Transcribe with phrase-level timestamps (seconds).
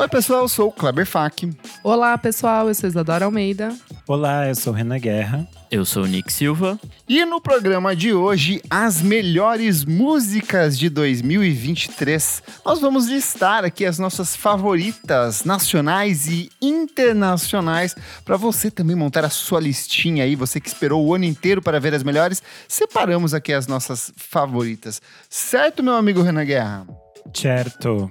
[0.00, 1.52] Oi, pessoal, eu sou o Kleber Fak.
[1.84, 3.76] Olá, pessoal, eu sou Isadora Almeida.
[4.08, 5.46] Olá, eu sou Renan Guerra.
[5.70, 6.80] Eu sou o Nick Silva.
[7.06, 12.42] E no programa de hoje, as melhores músicas de 2023.
[12.64, 17.94] Nós vamos listar aqui as nossas favoritas nacionais e internacionais
[18.24, 21.78] para você também montar a sua listinha aí, você que esperou o ano inteiro para
[21.78, 22.42] ver as melhores.
[22.66, 25.02] Separamos aqui as nossas favoritas.
[25.28, 26.86] Certo, meu amigo Renan Guerra?
[27.34, 28.10] Certo.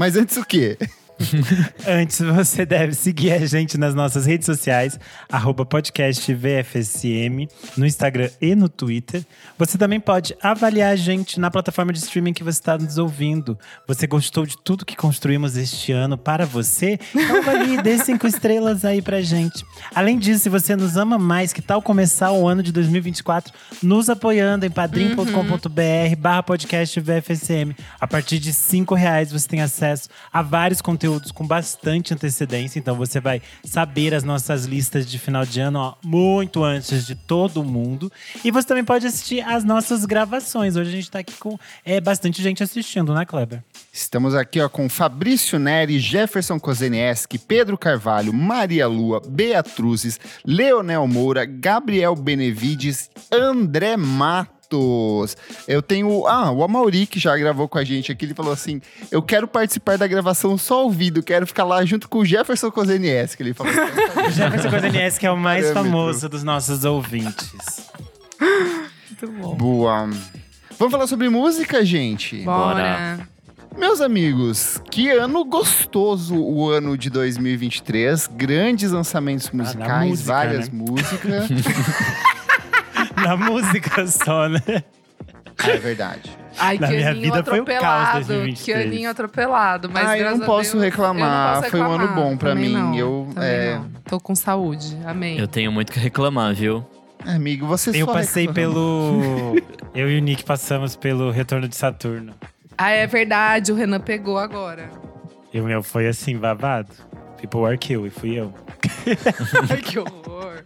[0.00, 0.78] Mas antes o quê?
[1.86, 4.98] Antes, você deve seguir a gente nas nossas redes sociais,
[5.30, 9.24] arroba podcast VFSM, no Instagram e no Twitter.
[9.58, 13.58] Você também pode avaliar a gente na plataforma de streaming que você está nos ouvindo.
[13.86, 16.98] Você gostou de tudo que construímos este ano para você?
[17.14, 19.64] Então avalie, dê cinco estrelas aí pra gente.
[19.94, 24.08] Além disso, se você nos ama mais, que tal começar o ano de 2024 nos
[24.08, 27.74] apoiando em padrim.com.br barra podcast VFSM.
[28.00, 32.78] A partir de cinco reais você tem acesso a vários conteúdos conteúdos com bastante antecedência,
[32.78, 37.14] então você vai saber as nossas listas de final de ano ó, muito antes de
[37.14, 38.12] todo mundo.
[38.44, 40.76] E você também pode assistir as nossas gravações.
[40.76, 43.62] Hoje a gente está aqui com é, bastante gente assistindo, né, Kleber?
[43.90, 51.46] Estamos aqui ó, com Fabrício Neri, Jefferson Kozenieski, Pedro Carvalho, Maria Lua, Beatruzes, Leonel Moura,
[51.46, 54.57] Gabriel Benevides, André Mato.
[55.66, 56.26] Eu tenho.
[56.26, 58.80] Ah, o Amauri, que já gravou com a gente aqui, ele falou assim:
[59.10, 63.34] Eu quero participar da gravação só ouvido, quero ficar lá junto com o Jefferson Kozenies,
[63.34, 63.72] que ele falou.
[63.72, 67.88] o Jefferson Kozenies, que é o mais famoso dos nossos ouvintes.
[68.40, 69.54] Muito bom.
[69.54, 70.10] Boa.
[70.78, 72.42] Vamos falar sobre música, gente?
[72.42, 73.18] Bora.
[73.78, 78.28] Meus amigos, que ano gostoso o ano de 2023.
[78.34, 80.78] Grandes lançamentos musicais, ah, música, várias né?
[80.84, 81.48] músicas.
[83.24, 84.60] Na música só, né?
[85.58, 86.30] Ah, é verdade.
[86.58, 88.24] Ai, Na que minha aninho vida foi o caos atropelado.
[88.26, 88.64] 2023.
[88.64, 89.90] que aninho atropelado.
[89.90, 91.22] Mas ah, eu graças não a posso Deus, reclamar.
[91.48, 92.24] eu não posso Foi um ano reclamar.
[92.24, 92.74] bom pra Também mim.
[92.74, 92.94] Não.
[92.94, 93.74] Eu, Também é...
[93.76, 93.90] não.
[94.04, 94.96] Tô com saúde.
[95.04, 95.38] Amém.
[95.38, 96.86] Eu tenho muito que reclamar, viu?
[97.26, 98.72] Amigo, você Eu só passei reclama.
[98.74, 99.56] pelo.
[99.94, 102.34] Eu e o Nick passamos pelo retorno de Saturno.
[102.76, 103.72] Ah, é verdade.
[103.72, 104.88] O Renan pegou agora.
[105.52, 106.92] E o meu foi assim, babado.
[107.40, 108.52] People are kill, e fui eu.
[109.70, 110.62] Ai, que horror.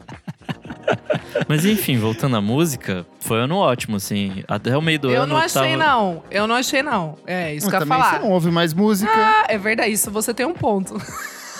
[1.49, 4.43] Mas enfim, voltando à música, foi um ano ótimo, assim.
[4.49, 5.35] Até o meio do eu ano.
[5.35, 5.77] não achei, tava...
[5.77, 6.23] não.
[6.31, 7.17] Eu não achei, não.
[7.27, 8.11] É, isso Mas que eu ia falar.
[8.15, 9.13] você não ouve mais música.
[9.15, 9.93] Ah, é verdade.
[9.93, 10.97] Isso você tem um ponto.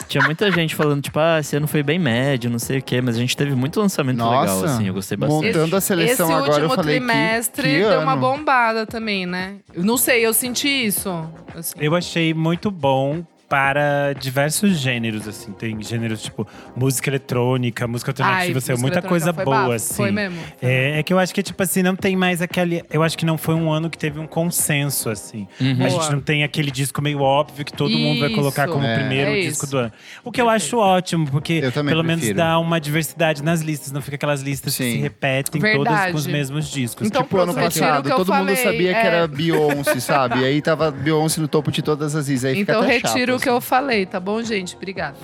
[0.09, 3.01] Tinha muita gente falando, tipo, ah, esse ano foi bem médio, não sei o quê.
[3.01, 4.89] Mas a gente teve muito lançamento legal, Nossa, assim.
[4.89, 5.47] Eu gostei bastante.
[5.47, 8.21] montando a seleção Esse agora, eu último falei que- trimestre que deu uma ano.
[8.21, 9.55] bombada também, né?
[9.73, 11.09] Eu não sei, eu senti isso.
[11.57, 11.73] assim.
[11.79, 15.53] Eu achei muito bom para diversos gêneros, assim.
[15.53, 19.73] Tem gêneros tipo música eletrônica, música alternativa, assim, música muita coisa foi boa, bafo.
[19.73, 19.95] assim.
[19.95, 20.39] Foi mesmo.
[20.63, 22.83] É, é que eu acho que, tipo assim, não tem mais aquele.
[22.91, 25.47] Eu acho que não foi um ano que teve um consenso, assim.
[25.61, 25.85] Uhum.
[25.85, 28.73] A gente não tem aquele disco meio óbvio que todo mundo vai colocar Isso.
[28.73, 28.95] como É.
[28.99, 29.71] primeiro É disco isso.
[29.71, 29.93] do ano.
[30.25, 32.39] O que eu acho ótimo, porque pelo menos prefiro.
[32.39, 34.93] dá uma diversidade nas listas, não fica aquelas listas que Sim.
[34.93, 35.85] se repetem Verdade.
[35.85, 37.07] todas com os mesmos discos.
[37.07, 39.07] Então, Tipo, ano passado, que todo mundo falei, sabia que é.
[39.07, 40.41] era Beyoncé, sabe?
[40.41, 42.51] E aí tava Beyoncé no topo de todas as listas.
[42.51, 44.77] Aí fica Então até retiro chato, o que eu falei, tá bom, gente?
[44.77, 45.17] Obrigada.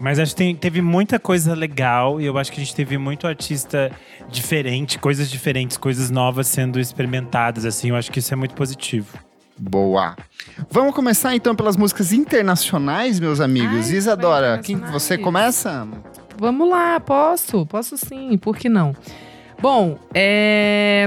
[0.00, 2.96] Mas acho que tem- teve muita coisa legal e eu acho que a gente teve
[2.96, 3.90] muito artista
[4.28, 7.90] diferente, coisas diferentes, coisas novas sendo experimentadas, assim.
[7.90, 9.18] Eu acho que isso é muito positivo.
[9.58, 10.14] Boa.
[10.70, 13.90] Vamos começar então pelas músicas internacionais, meus amigos.
[13.90, 15.86] Ai, Isadora, quem você começa?
[16.38, 17.66] Vamos lá, posso?
[17.66, 18.94] Posso sim, por que não?
[19.60, 21.04] Bom, é.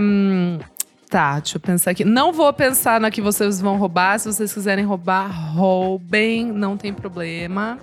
[1.12, 2.06] Tá, deixa eu pensar aqui.
[2.06, 4.18] Não vou pensar na que vocês vão roubar.
[4.18, 7.78] Se vocês quiserem roubar, roubem, não tem problema.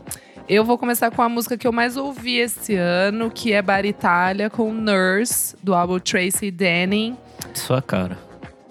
[0.49, 3.85] Eu vou começar com a música que eu mais ouvi esse ano, que é Bar
[3.85, 7.19] Itália, com Nurse, do álbum Tracy Denning.
[7.53, 8.17] Sua cara.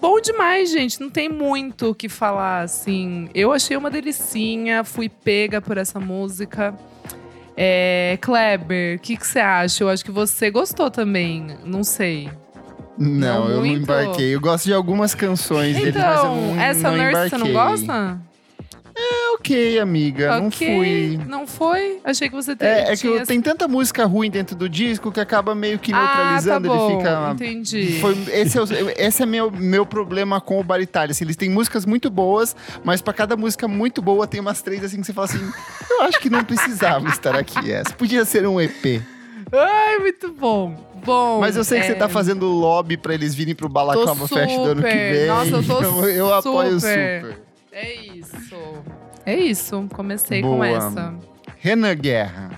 [0.00, 1.00] Bom demais, gente.
[1.00, 3.30] Não tem muito o que falar, assim.
[3.32, 6.74] Eu achei uma delicinha, fui pega por essa música.
[7.56, 9.84] É, Kleber, o que você acha?
[9.84, 11.46] Eu acho que você gostou também.
[11.64, 12.28] Não sei.
[12.98, 14.34] Não, Não eu não embarquei.
[14.34, 17.52] Eu gosto de algumas canções deles, mas eu Então, não, essa não Nurse você não
[17.52, 18.18] gosta?
[19.00, 20.40] É ok, amiga.
[20.40, 20.66] Não ok.
[20.76, 21.20] fui.
[21.28, 22.00] Não foi?
[22.02, 25.12] Achei que você te- É, é que eu- tem tanta música ruim dentro do disco
[25.12, 26.68] que acaba meio que Ah, tá neutralizando.
[26.68, 26.90] bom.
[26.90, 27.30] ele fica.
[27.32, 28.00] Entendi.
[28.00, 28.66] Foi- esse é, o,
[28.96, 31.12] esse é meu, meu problema com o Bar Itália.
[31.12, 34.82] assim, eles têm músicas muito boas, mas pra cada música muito boa tem umas três
[34.82, 35.48] assim que você fala assim:
[35.92, 37.70] eu acho que não precisava estar aqui.
[37.70, 39.00] Essa podia ser um EP.
[39.52, 40.74] Ai, muito bom.
[41.04, 41.40] Bom.
[41.40, 44.34] Mas eu sei que é, você tá fazendo lobby pra eles virem pro Balaclava Tô
[44.34, 45.26] Fest do ano que vem.
[45.26, 47.40] Nossa, eu tô então eu apoio super.
[47.72, 48.54] É isso.
[49.24, 49.88] É isso.
[49.94, 50.66] Comecei com Boa.
[50.66, 51.14] essa.
[51.58, 52.50] Renan Guerra.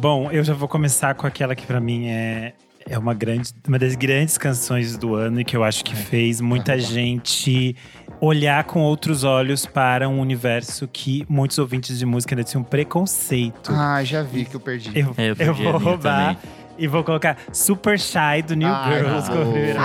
[0.00, 2.52] Bom, eu já vou começar com aquela que pra mim é,
[2.88, 6.40] é uma, grande, uma das grandes canções do ano e que eu acho que fez
[6.40, 7.76] muita gente
[8.20, 13.70] olhar com outros olhos para um universo que muitos ouvintes de música ainda tinham preconceito.
[13.72, 14.90] Ah, já vi que eu perdi.
[14.94, 16.38] Eu, É, eu eu perdi a vou minha roubar também.
[16.78, 19.80] e vou colocar Super Shy do New Ai, Girls como primeira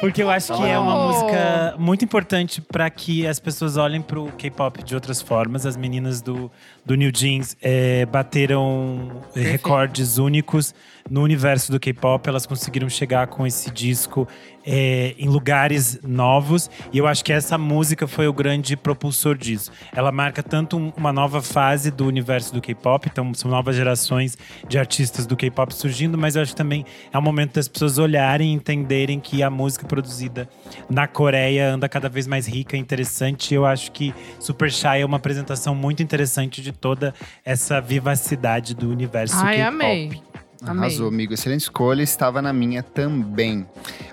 [0.00, 1.06] Porque eu acho que é uma bom!
[1.12, 5.64] música muito importante para que as pessoas olhem pro K-pop de outras formas.
[5.64, 6.50] As meninas do,
[6.84, 10.74] do New Jeans eh, bateram recordes únicos
[11.10, 12.28] no universo do K-pop.
[12.28, 14.26] Elas conseguiram chegar com esse disco
[14.64, 16.70] eh, em lugares novos.
[16.92, 19.72] E eu acho que essa música foi o grande propulsor disso.
[19.92, 24.38] Ela marca tanto um- uma nova fase do universo do K-pop, então são novas gerações
[24.68, 27.98] de artistas do K-pop surgindo, mas eu acho que também é o momento das pessoas
[27.98, 30.48] olharem e entenderem que a música produzida
[30.88, 33.50] na Coreia anda cada vez mais rica e interessante.
[33.52, 37.12] E eu acho que Super Shy é uma apresentação muito interessante de toda
[37.44, 39.68] essa vivacidade do universo Ai, K-pop.
[39.74, 40.22] amei.
[40.64, 40.84] Amei.
[40.88, 41.34] Arrasou, amigo.
[41.34, 42.02] Excelente escolha.
[42.02, 43.66] Estava na minha também.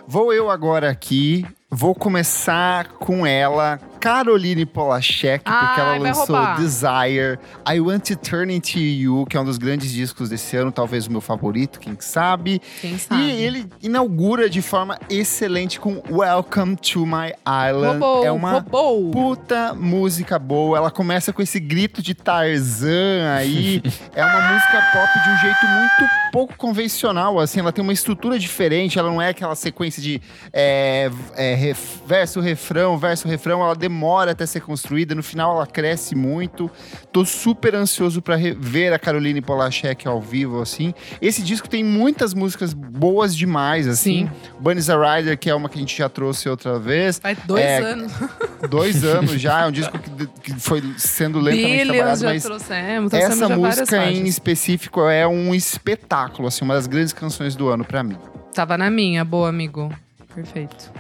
[0.08, 1.46] Vou eu agora aqui.
[1.70, 6.56] Vou começar com ela, Caroline Polachek, porque Ai, ela lançou.
[6.58, 7.38] Desire,
[7.68, 11.08] I Want to Turn Into You, que é um dos grandes discos desse ano, talvez
[11.08, 12.62] o meu favorito, quem sabe.
[12.82, 13.22] Quem sabe?
[13.22, 18.00] E ele inaugura de forma excelente com Welcome to My Island.
[18.00, 19.12] roubou, é uma roubou.
[19.12, 20.78] puta música boa.
[20.78, 23.82] Ela começa com esse grito de Tarzan aí.
[24.16, 27.60] é uma música pop de um jeito muito pouco convencional, assim.
[27.60, 28.98] Ela tem uma estrutura diferente.
[29.00, 30.22] Ela não é aquela sequência de
[30.54, 33.62] é, é, ref- verso, refrão, verso, refrão.
[33.64, 35.16] Ela demora até ser construída.
[35.16, 36.70] No final, ela cresce muito.
[37.12, 40.94] Tô super ansioso pra re- ver a Caroline Polachek ao vivo, assim.
[41.22, 44.28] Esse disco tem muitas músicas boas demais, assim.
[44.28, 44.32] Sim.
[44.60, 47.20] Bunny's a Rider, que é uma que a gente já trouxe outra vez.
[47.20, 48.14] Faz dois É, anos.
[48.70, 52.44] Dois anos já, é um disco que, que foi sendo lentamente Billions trabalhado, já mas
[52.44, 53.10] trouxemos.
[53.10, 57.70] Trouxemos essa já música em específico é um espetáculo, assim, uma das grandes canções do
[57.70, 58.18] ano pra mim.
[58.54, 59.90] Tava na minha, boa, amigo.
[60.36, 60.92] Perfeito.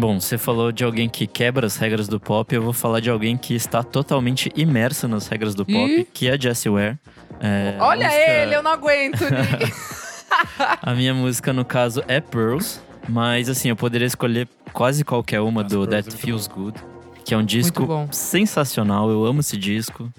[0.00, 3.10] Bom, você falou de alguém que quebra as regras do pop, eu vou falar de
[3.10, 6.06] alguém que está totalmente imerso nas regras do pop, Ih.
[6.10, 6.98] que é a Jessie Ware.
[7.38, 9.20] É, Olha música- ele, eu não aguento.
[10.80, 12.80] A minha música, no caso, é Pearls.
[13.06, 16.80] Mas, assim, eu poderia escolher quase qualquer uma Nossa, do Pearls That é Feels Good.
[17.22, 18.08] Que é um disco bom.
[18.10, 20.10] sensacional, eu amo esse disco.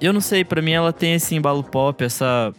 [0.00, 2.52] Eu não sei, pra mim ela tem esse embalo pop, essa,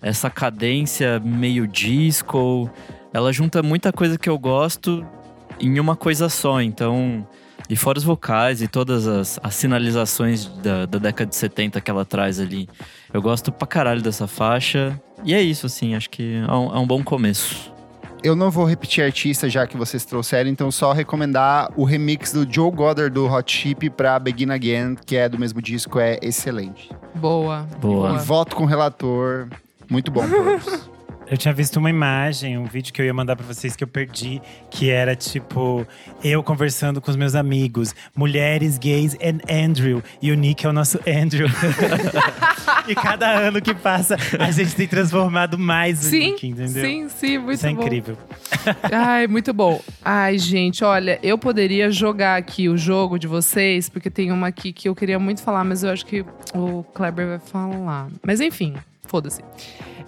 [0.00, 2.70] essa cadência meio disco.
[3.12, 5.04] Ela junta muita coisa que eu gosto
[5.60, 7.26] em uma coisa só, então...
[7.70, 11.90] E fora os vocais e todas as, as sinalizações da, da década de 70 que
[11.90, 12.68] ela traz ali.
[13.12, 15.00] Eu gosto pra caralho dessa faixa.
[15.24, 17.72] E é isso, assim, acho que é um, é um bom começo.
[18.22, 22.46] Eu não vou repetir artista já que vocês trouxeram, então só recomendar o remix do
[22.48, 26.90] Joe Goddard do Hot Chip pra Begin Again, que é do mesmo disco, é excelente.
[27.14, 27.66] boa.
[27.80, 28.14] Boa.
[28.14, 29.48] E voto com o relator,
[29.90, 30.22] muito bom.
[31.26, 33.88] Eu tinha visto uma imagem, um vídeo que eu ia mandar pra vocês que eu
[33.88, 34.40] perdi,
[34.70, 35.86] que era tipo
[36.22, 40.02] eu conversando com os meus amigos, mulheres, gays and Andrew.
[40.20, 41.48] E o Nick é o nosso Andrew.
[42.86, 46.84] e cada ano que passa, a gente tem transformado mais o Sim, Nick, entendeu?
[46.84, 47.82] sim, sim, muito Isso é bom.
[47.82, 48.18] incrível.
[48.92, 49.80] Ai, muito bom.
[50.04, 54.72] Ai, gente, olha, eu poderia jogar aqui o jogo de vocês, porque tem uma aqui
[54.72, 56.24] que eu queria muito falar, mas eu acho que
[56.54, 58.08] o Kleber vai falar.
[58.22, 58.74] Mas enfim,
[59.06, 59.40] foda-se.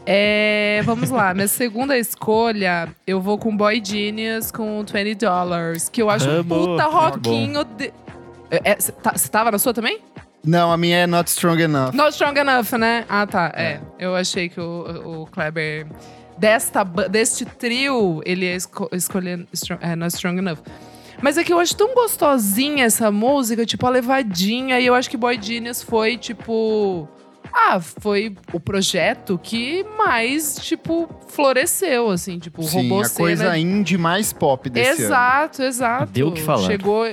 [0.06, 6.02] É, vamos lá, minha segunda escolha, eu vou com Boy Genius com 20 Dollars, que
[6.02, 7.64] eu acho um puta Muito rockinho.
[7.64, 7.90] De...
[8.50, 10.00] É, Você tava na sua também?
[10.44, 11.94] não, a minha é Not Strong Enough.
[11.94, 13.06] Not Strong Enough, né?
[13.08, 13.50] Ah, tá.
[13.56, 13.80] É.
[13.98, 15.86] Eu achei que o, o Kleber.
[16.36, 20.58] Desta, deste trio, ele ia esco escolher Strong, é, Not Strong Enough.
[21.22, 24.78] Mas é que eu acho tão gostosinha essa música, tipo, a levadinha.
[24.78, 27.08] E eu acho que Boy Genius foi, tipo.
[27.56, 33.56] Ah, foi o projeto que mais, tipo, floresceu, assim, tipo, Sim, roubou a cena coisa
[33.58, 35.04] indie mais pop desse ano.
[35.04, 36.12] Exato, exato.
[36.12, 36.66] Deu o que falar.
[36.66, 37.06] Chegou.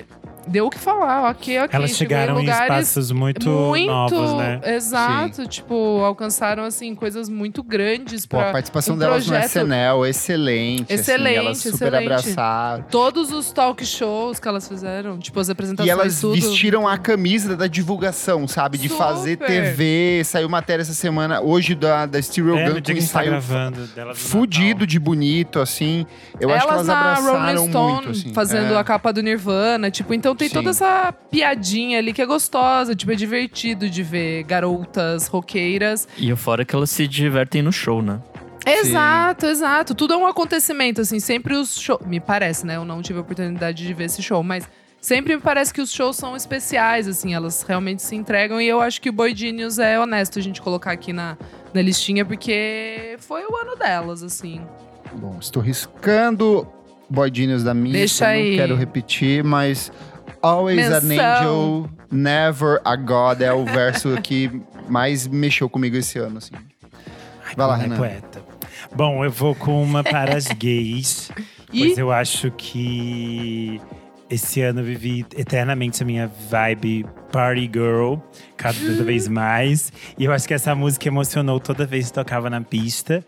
[0.48, 1.69] Deu o que falar, ok, ok.
[1.71, 4.60] Elas chegaram em, lugares espaços muito, muito novos, né?
[4.75, 9.50] exato tipo alcançaram assim coisas muito grandes Pô, a para participação um delas no projeto-
[9.50, 10.91] SNL, excelente.
[10.93, 12.05] Excelente, assim, elas super excelente.
[12.05, 12.83] abraçaram.
[12.89, 16.33] todos os talk shows que elas fizeram tipo as apresentações E elas tudo.
[16.33, 18.77] vestiram a camisa da divulgação, sabe?
[18.77, 19.03] De Super.
[19.03, 20.24] fazer TV.
[20.25, 23.29] Saiu matéria essa semana, hoje, da, da Stereo É, Gun, no com a tá ensaio
[23.29, 26.05] gravando delas no fudido de bonito, assim.
[26.39, 28.33] Eu acho que elas na abraçaram Rolling Stone muito, assim.
[28.33, 28.77] fazendo É.
[28.77, 30.56] a capa do Nirvana, tipo, então tem Sim.
[30.56, 36.32] toda essa piadinha ali que é gostosa, tipo, é divertido de ver garotas roqueiras E
[36.32, 38.20] o fora é que elas se divertem no show, né?
[38.66, 39.96] Exato, exato.
[39.96, 41.20] Tudo é um acontecimento, assim.
[41.20, 42.02] Sempre os shows.
[42.06, 42.76] Me parece, né?
[42.76, 44.68] Eu não tive a oportunidade de ver esse show, mas
[45.00, 47.34] sempre me parece que os shows são especiais, assim.
[47.34, 48.62] Elas realmente se entregam.
[48.62, 51.38] E eu acho que o Boy Genius é honesto a gente colocar aqui na,
[51.74, 54.62] na listinha, porque foi o ano delas, assim.
[55.14, 56.68] Bom, estou riscando
[57.10, 57.94] Boy Genius da minha.
[57.94, 58.50] Deixa eu aí.
[58.52, 59.92] Não quero repetir, mas
[60.41, 61.83] Always an Menção.
[61.86, 64.50] angel, never a god é o verso que
[64.89, 66.55] mais mexeu comigo esse ano, assim.
[67.55, 67.98] Vai lá, é Renan.
[67.98, 68.41] poeta.
[68.95, 71.31] Bom, eu vou com uma para as gays.
[71.71, 73.79] E Pois eu acho que
[74.29, 78.15] esse ano eu vivi eternamente a minha vibe party girl,
[78.57, 79.91] cada vez mais.
[80.17, 83.24] E eu acho que essa música emocionou toda vez que tocava na pista.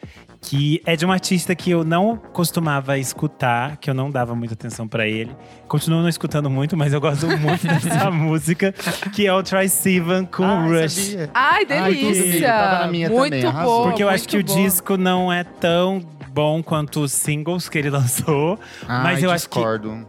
[0.46, 4.54] Que é de um artista que eu não costumava escutar, que eu não dava muita
[4.54, 5.34] atenção pra ele.
[5.70, 8.74] Continuo não escutando muito, mas eu gosto muito dessa música,
[9.14, 10.92] que é o Troy Sivan com Ah, Rush.
[10.94, 11.30] sabia.
[11.34, 12.24] Ai, Ai, delícia!
[12.24, 13.84] comigo, tava na minha muito também, boa.
[13.88, 16.02] Porque eu acho que o disco não é tão
[16.34, 18.60] bom quanto os singles que ele lançou.
[18.88, 20.06] Ai, mas eu acho que discordo.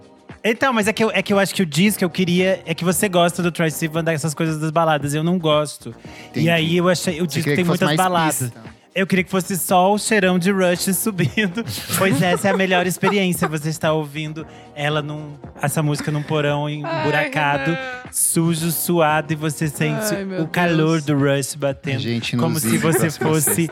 [0.47, 2.61] Então, mas é que, eu, é que eu acho que o disco que eu queria
[2.67, 5.15] é que você gosta do Troy Sivan dessas coisas das baladas.
[5.15, 5.95] Eu não gosto.
[6.29, 6.47] Entendi.
[6.47, 7.23] E aí eu achei.
[7.23, 8.51] O disco tem muitas baladas.
[8.51, 8.75] pista.
[8.95, 11.65] Eu queria que fosse só o cheirão de Rush subindo.
[11.99, 13.49] pois essa é a melhor experiência.
[13.49, 15.35] Você está ouvindo ela num.
[15.61, 17.79] Essa música num porão emburacado, Renan.
[18.13, 21.05] sujo, suado, e você sente Ai, o calor Deus.
[21.05, 21.99] do Rush batendo.
[21.99, 23.69] Gente, como se você fosse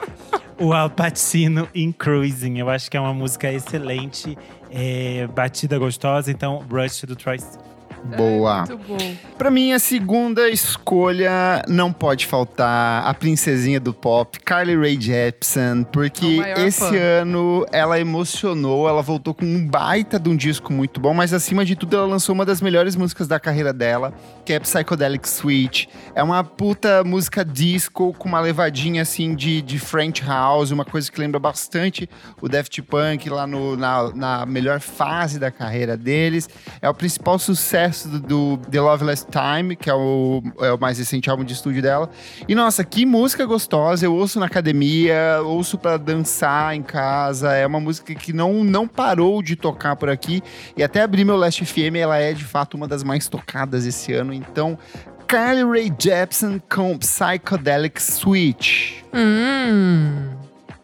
[0.58, 2.58] o Al Pacino em Cruising.
[2.58, 4.36] Eu acho que é uma música excelente,
[4.70, 6.30] é, batida gostosa.
[6.30, 7.71] Então, Rush do Troy Sivan.
[8.04, 8.64] Boa.
[8.66, 9.16] Muito bom.
[9.38, 15.84] Pra mim, a segunda escolha não pode faltar a princesinha do pop, Carly Rae Jepsen,
[15.92, 16.96] porque maior esse fã.
[17.22, 21.64] ano ela emocionou, ela voltou com um baita de um disco muito bom, mas acima
[21.64, 24.12] de tudo ela lançou uma das melhores músicas da carreira dela,
[24.44, 25.88] que é Psychedelic Suite.
[26.14, 31.10] É uma puta música disco com uma levadinha assim de, de French House, uma coisa
[31.10, 32.08] que lembra bastante
[32.40, 36.48] o Daft Punk lá no- na, na melhor fase da carreira deles.
[36.80, 40.98] É o principal sucesso do, do The Loveless Time, que é o, é o mais
[40.98, 42.10] recente álbum de estúdio dela.
[42.48, 44.06] E nossa, que música gostosa!
[44.06, 47.52] Eu ouço na academia, ouço pra dançar em casa.
[47.52, 50.42] É uma música que não, não parou de tocar por aqui.
[50.76, 54.12] E até abrir meu Last FM, ela é de fato uma das mais tocadas esse
[54.12, 54.32] ano.
[54.32, 54.78] Então,
[55.26, 59.02] Carly Rae Jepsen com Psychedelic Switch.
[59.14, 60.36] Hum.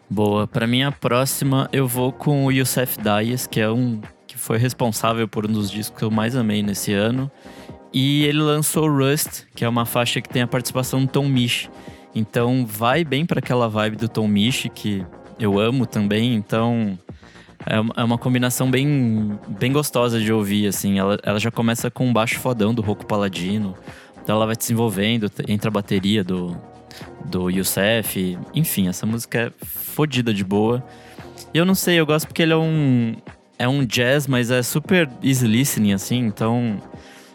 [0.09, 4.01] Boa, pra minha próxima eu vou com o Youssef Dias, que é um
[4.39, 7.29] foi responsável por um dos discos que eu mais amei nesse ano.
[7.93, 11.69] E ele lançou Rust, que é uma faixa que tem a participação do Tom Misch.
[12.13, 15.05] Então vai bem pra aquela vibe do Tom Misch que
[15.39, 16.97] eu amo também, então
[17.65, 20.99] é uma- é uma combinação bem, bem gostosa de ouvir, assim.
[20.99, 23.75] Ela, ela já começa com um baixo fodão do Rocco Paladino.
[24.21, 26.55] Então ela vai desenvolvendo, entra a bateria do,
[27.25, 28.37] do Youssef.
[28.53, 30.83] Enfim, essa música é fodida de boa.
[31.53, 33.15] E eu não sei, eu gosto porque ele é um.
[33.59, 36.19] É um jazz, mas é super easy listening, assim.
[36.19, 36.81] Então,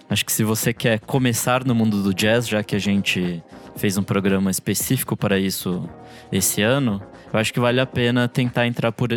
[0.08, 3.42] acho que se você quer começar no mundo do jazz, já que a gente
[3.76, 5.86] fez um programa específico para isso
[6.32, 9.10] esse ano, eu acho que vale a pena tentar entrar por.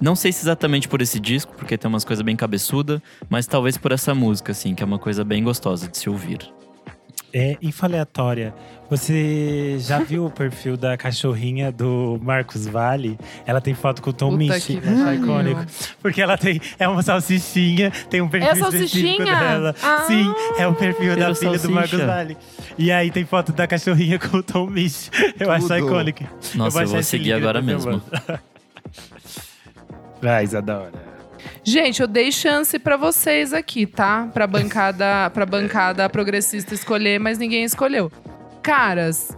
[0.00, 3.76] Não sei se exatamente por esse disco, porque tem umas coisas bem cabeçuda, mas talvez
[3.76, 6.38] por essa música, assim, que é uma coisa bem gostosa de se ouvir.
[7.32, 8.54] É, info aleatória.
[8.90, 13.16] Você já viu o perfil da cachorrinha do Marcos Vale?
[13.46, 15.22] Ela tem foto com o Tom que acho pariu.
[15.22, 15.64] icônico.
[16.02, 16.60] Porque ela tem.
[16.76, 19.76] É uma salsichinha, tem um perfil É específico dela.
[19.80, 20.04] Ah.
[20.08, 21.68] Sim, é o perfil da filha do salsicha.
[21.68, 22.36] Marcos Vale.
[22.76, 25.08] E aí tem foto da cachorrinha com o Tom Michi.
[25.38, 25.78] Eu acho Tudo.
[25.78, 26.24] icônico.
[26.56, 28.02] Nossa, eu, vou esse seguir link agora eu mesmo.
[30.20, 31.09] Vai, Isadora.
[31.62, 34.28] Gente, eu dei chance pra vocês aqui, tá?
[34.32, 38.10] Pra bancada, pra bancada progressista escolher, mas ninguém escolheu.
[38.62, 39.36] Caras,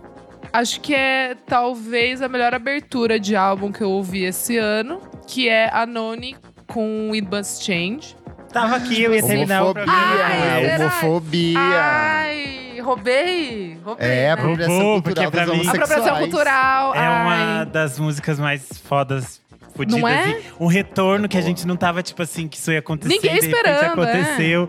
[0.52, 5.48] acho que é talvez a melhor abertura de álbum que eu ouvi esse ano, que
[5.48, 6.36] é a Noni
[6.68, 8.16] com It Must Change.
[8.52, 10.34] Tava aqui, eu ia terminar o Homofobia, programa.
[10.52, 10.84] Ai, será?
[10.84, 11.58] homofobia.
[11.58, 14.06] Ai, roubei, roubei.
[14.08, 14.32] É, né?
[14.32, 15.90] apropriação porque cultural pra das mim- homossexuais.
[15.90, 16.94] Apropriação cultural.
[16.94, 17.66] É uma ai.
[17.66, 19.41] das músicas mais fodas.
[19.74, 20.38] Fudidas Não é?
[20.38, 23.14] e um retorno que a gente não tava, tipo assim, que isso ia acontecer.
[23.14, 23.86] Ninguém esperando, é.
[23.86, 24.68] aconteceu.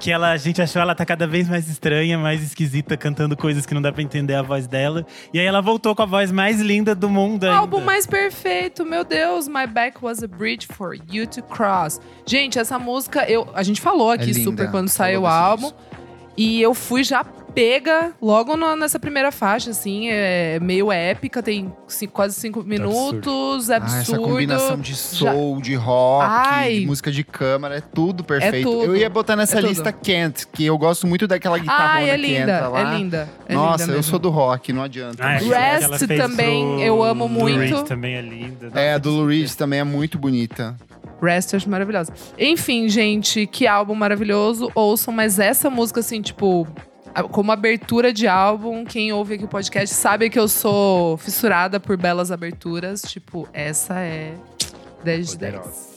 [0.00, 3.66] Que ela, a gente achou ela tá cada vez mais estranha, mais esquisita, cantando coisas
[3.66, 5.04] que não dá pra entender a voz dela.
[5.34, 7.56] E aí ela voltou com a voz mais linda do mundo ainda.
[7.56, 9.48] Álbum mais perfeito, meu Deus.
[9.48, 12.00] My back was a bridge for you to cross.
[12.24, 15.66] Gente, essa música, eu, a gente falou aqui É super quando saiu o álbum.
[15.66, 15.87] disco.
[16.38, 21.72] E eu fui já pega logo no- nessa primeira faixa, assim, é meio épica, tem
[21.88, 24.02] ci- quase cinco minutos, é Ah, absurdo.
[24.02, 26.74] essa combinação de soul, de rock, Ai.
[26.80, 28.70] de música de câmara, é tudo perfeito.
[28.70, 28.84] tudo.
[28.84, 29.70] Eu ia botar nessa É tudo.
[29.70, 32.80] lista Kent, que eu gosto muito daquela guitarra Ai, é que entra linda, lá.
[32.94, 33.28] é linda.
[33.48, 35.24] É Nossa, linda eu sou do rock, não adianta.
[35.26, 37.58] Ah, que Rest também, pro eu amo Lou muito.
[37.58, 38.70] Reed também é linda.
[38.74, 40.76] É, a do Lou Reed também é muito bonita.
[41.20, 42.12] Rest eu acho maravilhosa.
[42.38, 44.70] Enfim, gente, que álbum maravilhoso.
[44.74, 46.66] Ouçam, mas essa música, assim, tipo,
[47.30, 51.96] como abertura de álbum, quem ouve aqui o podcast sabe que eu sou fissurada por
[51.96, 53.02] belas aberturas.
[53.02, 54.34] Tipo, essa é
[55.04, 55.54] 10 de 10.
[55.54, 55.88] Poderosa.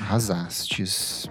[0.00, 1.30] Arrasastes.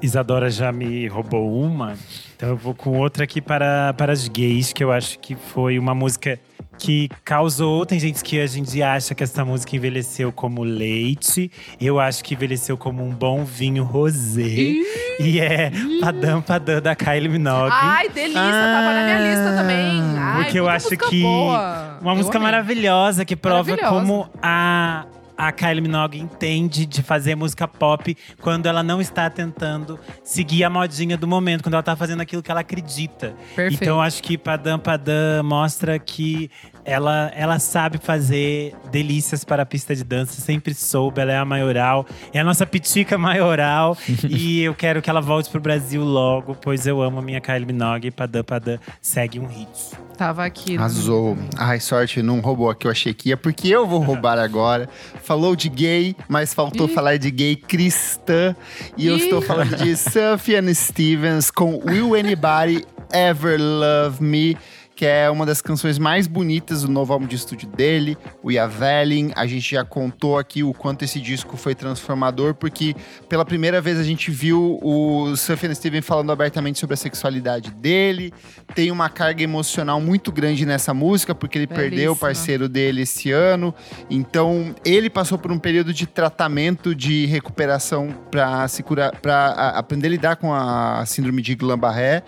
[0.00, 1.96] Isadora já me roubou uma,
[2.34, 5.78] então eu vou com outra aqui para, para as gays, que eu acho que foi
[5.78, 6.40] uma música
[6.82, 7.86] que causou.
[7.86, 11.50] Tem gente que a gente acha que essa música envelheceu como leite.
[11.80, 14.74] Eu acho que envelheceu como um bom vinho rosé.
[15.20, 15.70] E é
[16.00, 17.70] Padam Padam da Kylie Minogue.
[17.72, 20.02] Ai, delícia, tava na minha lista também.
[20.18, 21.98] Ai, Porque eu acho que boa.
[22.00, 22.50] uma Eu música amei.
[22.50, 23.94] maravilhosa que prova Maravilhosa.
[23.94, 29.98] como a a Kylie Minogue entende de fazer música pop quando ela não está tentando
[30.22, 33.34] seguir a modinha do momento, quando ela tá fazendo aquilo que ela acredita.
[33.56, 33.82] Perfeito.
[33.82, 36.48] Então eu acho que Padam Padam mostra que
[36.84, 41.44] ela, ela sabe fazer delícias para a pista de dança, sempre soube, ela é a
[41.44, 43.96] maioral, é a nossa pitica maioral
[44.28, 47.66] e eu quero que ela volte pro Brasil logo, pois eu amo a minha Kylie
[47.66, 49.68] Minogue e Padam Padam segue um hit.
[50.16, 50.76] Tava aqui.
[50.76, 51.36] Arrasou.
[51.56, 54.88] Ai, sorte, não roubou a que eu achei que ia, porque eu vou roubar agora.
[55.22, 56.94] Falou de gay, mas faltou Ih.
[56.94, 58.54] falar de gay cristã.
[58.96, 59.24] E eu Ih.
[59.24, 64.56] estou falando de Sufjan Stevens com Will Anybody Ever Love Me?
[65.02, 69.32] Que é uma das canções mais bonitas do novo álbum de estúdio dele, o Yavelin.
[69.34, 72.94] A gente já contou aqui o quanto esse disco foi transformador, porque
[73.28, 78.32] pela primeira vez a gente viu o Sufjan Stevens falando abertamente sobre a sexualidade dele.
[78.76, 82.16] Tem uma carga emocional muito grande nessa música, porque ele perdeu o Belíssima.
[82.16, 83.74] parceiro dele esse ano.
[84.08, 90.06] Então, ele passou por um período de tratamento, de recuperação para se curar, para aprender
[90.06, 92.22] a lidar com a síndrome de Guillain-Barré.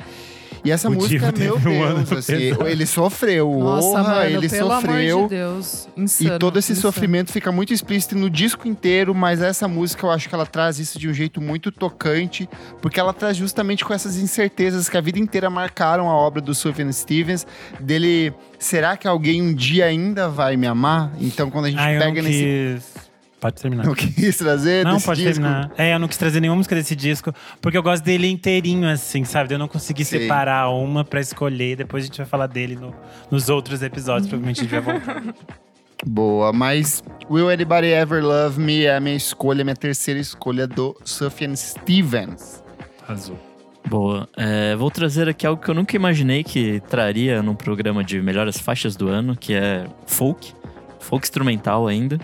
[0.65, 3.51] E essa O música, Divo meu teve um Deus, assim, ele sofreu.
[3.59, 5.17] Nossa, Orra, mano, ele pelo sofreu.
[5.19, 5.89] amor de Deus.
[5.95, 6.83] Insano, E todo esse insano.
[6.83, 10.79] sofrimento fica muito explícito no disco inteiro, mas essa música eu acho que ela traz
[10.79, 12.49] isso de um jeito muito tocante,
[12.81, 16.55] porque ela traz justamente com essas incertezas que a vida inteira marcaram a obra do
[16.55, 17.47] Sufjan Stevens,
[17.79, 21.13] dele, será que alguém um dia ainda vai me amar?
[21.21, 23.05] Então quando a gente Ah, eu não pega nesse quis…
[23.45, 23.85] Pode terminar.
[23.85, 25.71] não quis trazer Não, desse pode disco, terminar.
[25.77, 29.23] É, eu não quis trazer nenhuma música desse disco, porque eu gosto dele inteirinho, assim,
[29.23, 29.53] sabe?
[29.53, 30.21] Eu não consegui Sim.
[30.21, 31.77] separar uma pra escolher.
[31.77, 32.95] Depois a gente vai falar dele no-
[33.31, 35.23] nos outros episódios, provavelmente a gente vai voltar.
[36.07, 40.97] Boa, mas Will Anybody Ever Love Me é a minha escolha, minha terceira escolha do
[41.05, 42.63] Sufjan Stevens.
[43.07, 43.39] Azul.
[43.87, 44.27] Boa.
[44.39, 48.57] É, vou trazer aqui algo que eu nunca imaginei que traria num programa de melhores
[48.59, 50.55] faixas do ano, que é folk.
[50.99, 52.19] Folk instrumental ainda.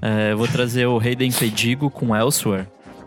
[0.00, 2.66] É, vou trazer o Hayden Pedigo com Elsewhere,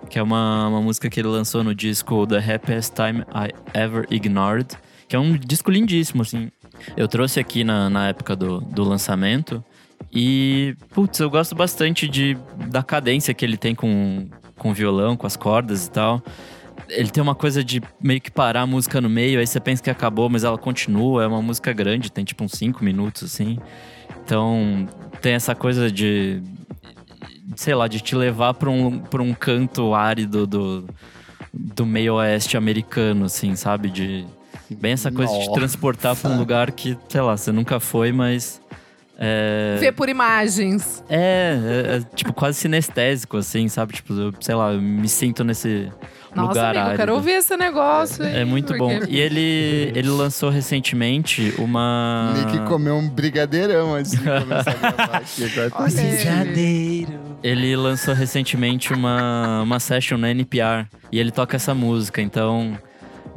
[0.10, 4.06] que é uma, uma música que ele lançou no disco The Happiest Time I Ever
[4.10, 4.78] Ignored,
[5.08, 6.52] que é um disco lindíssimo, assim.
[6.98, 9.64] Eu trouxe aqui na, na época do, do lançamento.
[10.12, 12.38] E, putz, eu gosto bastante de,
[12.70, 14.28] da cadência que ele tem com,
[14.58, 16.22] com o violão, com as cordas e tal
[16.90, 19.82] ele tem uma coisa de meio que parar a música no meio, aí você pensa
[19.82, 21.24] que acabou, mas ela continua.
[21.24, 23.58] É uma música grande, tem tipo uns 5 minutos, assim.
[24.24, 24.88] Então,
[25.22, 26.42] tem essa coisa de.
[27.56, 30.86] Sei lá, de te levar pra um, pra um canto árido do,
[31.54, 33.90] do meio oeste americano, assim, sabe?
[33.90, 34.26] De.
[34.70, 35.60] Bem essa coisa de te Nossa.
[35.60, 38.62] transportar pra um lugar que, sei lá, você nunca foi, mas.
[39.24, 41.04] É, Ver por imagens.
[41.08, 43.94] é, é, é, tipo quase sinestésico, assim, sabe?
[43.94, 45.92] Tipo, eu, sei lá, eu me sinto nesse
[46.36, 46.98] Nossa, lugar amigo, eu árido.
[46.98, 48.38] quero ouvir esse negócio aí.
[48.38, 48.98] É muito bom.
[48.98, 52.34] porque- E ele, ele lançou recentemente uma.
[52.36, 55.44] Nick comeu um brigadeirão antes de começar a gravar aqui.
[55.44, 56.18] Ele.
[56.18, 57.20] Janeiro.
[57.44, 60.88] Ele lançou recentemente uma, uma session na NPR.
[61.12, 62.76] E ele toca essa música, então.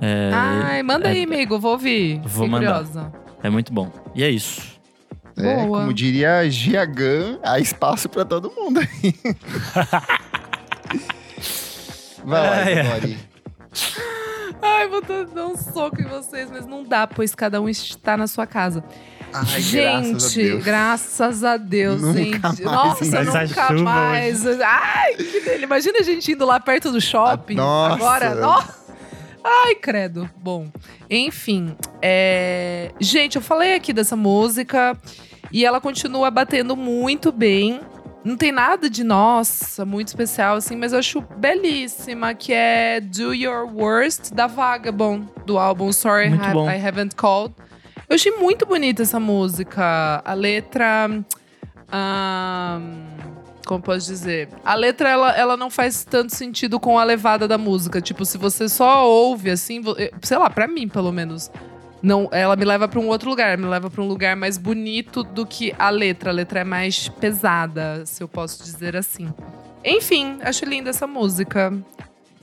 [0.00, 1.58] É, Ai, manda é, aí, amigo.
[1.58, 2.20] Vou ouvir.
[2.20, 2.84] Vou Fiquei mandar.
[2.84, 3.12] curiosa.
[3.42, 3.90] É muito bom.
[4.14, 4.73] E é isso.
[5.36, 5.80] É, Boa.
[5.80, 9.14] como diria Giagan, há espaço pra todo mundo aí.
[12.24, 13.18] Vai lá, Ai,
[14.62, 14.88] ai.
[14.88, 18.46] Vou dar um soco em vocês, mas não dá, pois cada um está na sua
[18.46, 18.82] casa.
[19.32, 22.00] Ai, gente, graças a Deus.
[22.00, 22.38] graças a Deus, gente.
[22.40, 23.04] mais, Nossa?
[23.04, 24.46] Mas a nunca mais.
[24.46, 25.64] Ai, que delícia.
[25.64, 27.54] Imagina a gente indo lá perto do shopping.
[27.54, 27.94] Ah, nossa.
[27.94, 28.83] Agora, nossa.
[29.44, 30.28] Ai, credo.
[30.36, 30.68] Bom,
[31.10, 31.76] enfim.
[32.00, 34.98] é, Gente, eu falei aqui dessa música
[35.52, 37.80] e ela continua batendo muito bem.
[38.24, 43.34] Não tem nada de nossa, muito especial, assim, mas eu acho belíssima, que é Do
[43.34, 46.76] Your Worst, da Vagabond, do álbum Sorry I.
[46.78, 47.54] I Haven't Called.
[48.08, 50.22] Eu achei muito bonita essa música.
[50.24, 51.10] A letra.
[51.92, 53.13] ahn,
[53.66, 54.48] como posso dizer?
[54.64, 58.00] A letra, ela, ela não faz tanto sentido com a levada da música.
[58.00, 61.50] Tipo, se você só ouve, assim, eh, sei lá, pra mim, pelo menos.
[62.02, 65.22] Não, ela me leva pra um outro lugar, me leva pra um lugar mais bonito
[65.22, 66.30] do que a letra.
[66.30, 69.32] A letra é mais pesada, se eu posso dizer assim.
[69.84, 71.72] Enfim, acho linda essa música.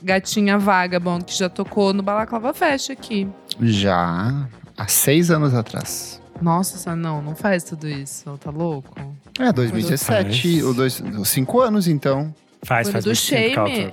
[0.02, 3.28] Gatinha Vagabond, que já tocou no Balaclava Fest aqui.
[3.60, 6.21] Já há seis anos atrás.
[6.42, 8.38] Nossa, Sa- não, não faz tudo isso.
[8.42, 8.94] Tá louco?
[9.38, 10.64] É, 2017, Faz.
[10.64, 12.34] ou dois, cinco anos, então.
[12.64, 13.92] Faz, Foi faz do Shame.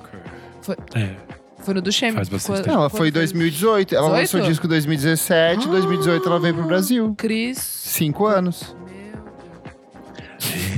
[0.62, 1.16] Foi- É.
[1.60, 2.16] Foi no do Shame.
[2.16, 2.68] Faz bastante.
[2.68, 3.94] Não, ela foi em quando 2018.
[3.96, 4.20] Ela 18?
[4.22, 7.14] lançou o disco em 2017, em 2018 ela veio pro Brasil.
[7.18, 7.58] Cris.
[7.60, 8.76] Cinco anos.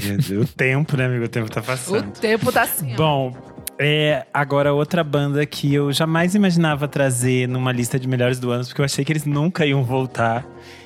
[0.04, 0.50] Meu Deus.
[0.50, 1.26] O tempo, né, amigo?
[1.26, 2.12] O tempo tá O passando.
[2.20, 2.98] tempo tá assim, ó.
[2.98, 3.36] Bom,
[3.84, 8.64] é, agora outra banda que eu jamais imaginava trazer numa lista de melhores do ano,
[8.66, 10.46] porque eu achei que eles nunca iam voltar,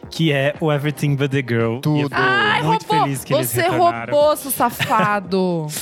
[0.09, 1.79] que é o Everything But The Girl.
[1.79, 2.07] Tudo.
[2.09, 3.03] E Ai, muito roubou!
[3.05, 4.13] feliz que eles Você retornaram.
[4.13, 5.67] roubou, seu safado.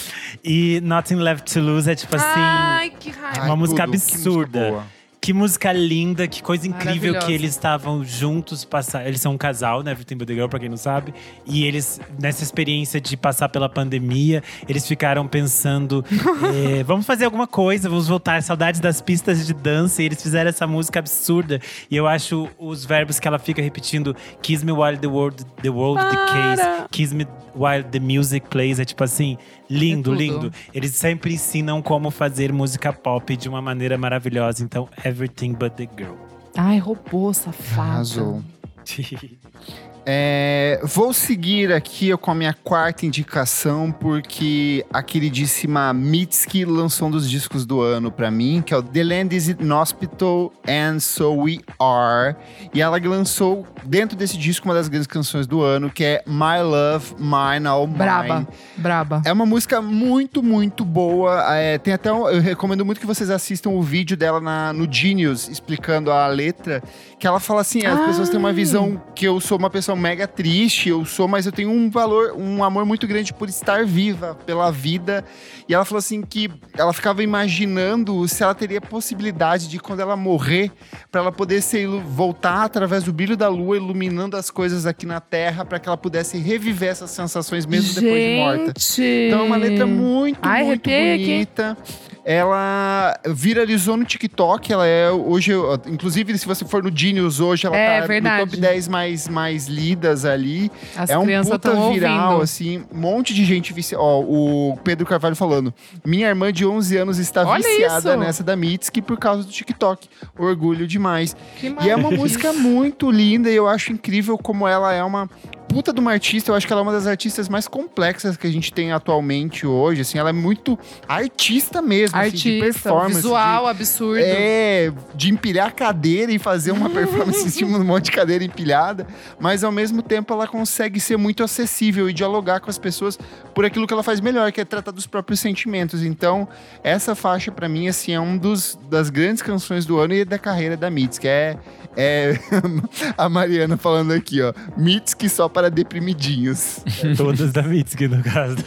[0.45, 2.25] E Nothing Left To Lose é tipo assim…
[2.35, 3.45] Ai, que raiva.
[3.45, 3.91] Uma música tudo.
[3.91, 4.83] Que música absurda.
[5.23, 9.07] Que música linda, que coisa incrível que eles estavam juntos passar.
[9.07, 9.91] Eles são um casal, né?
[9.91, 11.13] Everything But The Girl, pra quem não sabe.
[11.45, 16.03] E eles, nessa experiência de passar pela pandemia, eles ficaram pensando:
[16.53, 18.43] eh, vamos fazer alguma coisa, vamos voltar.
[18.43, 20.03] Saudades das pistas de dança.
[20.03, 21.61] E eles fizeram essa música absurda.
[21.89, 25.69] E eu acho os verbos que ela fica repetindo: Kiss me while the world, the
[25.69, 26.59] world decays,
[26.91, 28.77] kiss me while the music plays.
[28.77, 29.37] É tipo assim,
[29.69, 30.53] lindo, É lindo.
[30.73, 34.63] Eles sempre ensinam como fazer música pop de uma maneira maravilhosa.
[34.63, 36.17] Então, Everything But The Girl.
[36.57, 37.83] Ai, roubou, safado.
[37.83, 38.43] Arrasou.
[40.05, 47.11] É, vou seguir aqui com a minha quarta indicação, porque a queridíssima Mitski lançou um
[47.11, 50.99] dos discos do ano pra mim, que é o The Land is in Hospital and
[50.99, 52.35] So We Are.
[52.73, 56.61] E ela lançou dentro desse disco uma das grandes canções do ano, que é My
[56.61, 57.97] Love, Mine, All Mine.
[57.97, 59.21] Braba, braba.
[59.25, 61.55] É uma música muito, muito boa.
[61.55, 64.91] É, tem até um- eu recomendo muito que vocês assistam o vídeo dela na- no
[64.91, 66.83] Genius, explicando a letra.
[67.19, 68.07] Que ela fala assim: as Ai.
[68.07, 71.51] pessoas têm uma visão que eu sou uma pessoa mega triste, eu sou, mas eu
[71.51, 75.23] tenho um valor, um amor muito grande por estar viva, pela vida.
[75.67, 80.15] E ela falou assim que ela ficava imaginando se ela teria possibilidade de, quando ela
[80.15, 80.71] morrer,
[81.11, 85.05] para ela poder ser, ilu- voltar através do brilho da lua, iluminando as coisas aqui
[85.05, 88.73] na Terra, para que ela pudesse reviver essas sensações mesmo depois de morta.
[88.79, 89.27] Gente.
[89.27, 91.25] Então é uma letra muito, Ai, muito arrepiei aqui.
[91.33, 91.77] bonita.
[92.25, 95.51] Ela viralizou no TikTok, ela é hoje,
[95.87, 98.41] inclusive se você for no Genius hoje, ela É, tá verdade.
[98.45, 100.71] no top 10 mais, mais lidas ali.
[100.95, 102.41] As é um puta viral, ouvindo.
[102.43, 104.03] assim, um monte de gente viciada.
[104.03, 105.73] Ó, o Pedro Carvalho falando,
[106.05, 108.17] minha irmã de 11 anos está Olha viciada isso.
[108.19, 110.07] nessa da Mitski por causa do TikTok.
[110.37, 111.35] Orgulho demais.
[111.59, 115.29] Que E é uma música muito linda e eu acho incrível como ela é uma
[115.73, 116.51] puta de uma artista.
[116.51, 119.65] Eu acho que ela é uma das artistas mais complexas que a gente tem atualmente
[119.65, 120.01] hoje.
[120.01, 123.15] Assim, ela é muito artista mesmo, assim, de Artista, performance.
[123.15, 124.19] visual, de- absurdo.
[124.23, 128.43] é, de empilhar cadeira e fazer uma performance em cima de um monte de cadeira
[128.43, 129.07] empilhada,
[129.39, 133.17] mas ao mesmo tempo ela consegue ser muito acessível e dialogar com as pessoas
[133.55, 136.03] por aquilo que ela faz melhor, que é tratar dos próprios sentimentos.
[136.03, 136.47] Então,
[136.83, 140.37] essa faixa pra mim assim é um dos das grandes canções do ano e da
[140.37, 141.57] carreira da Mitz, que é
[141.95, 142.33] é
[143.17, 146.81] a Mariana falando aqui, ó, Mitski só para deprimidinhos.
[147.17, 148.57] Todas da Mitski, no caso.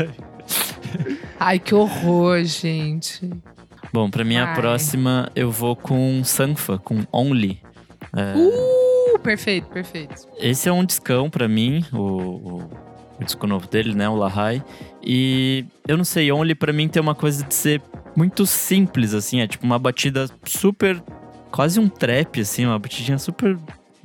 [1.38, 3.30] Ai, que horror, gente.
[3.92, 4.54] Bom, pra minha Vai.
[4.56, 7.60] próxima, eu vou com Sanfa, com Only.
[8.14, 10.26] É, Uh, perfeito, perfeito.
[10.38, 12.70] Esse é um discão pra mim, o, o,
[13.20, 14.08] o disco novo dele, né?
[14.08, 14.62] O Lahai.
[15.02, 17.80] E eu não sei, Only pra mim tem uma coisa de ser
[18.16, 19.40] muito simples, assim.
[19.40, 21.02] É tipo uma batida super.
[21.50, 23.56] quase um trap, assim, uma batidinha super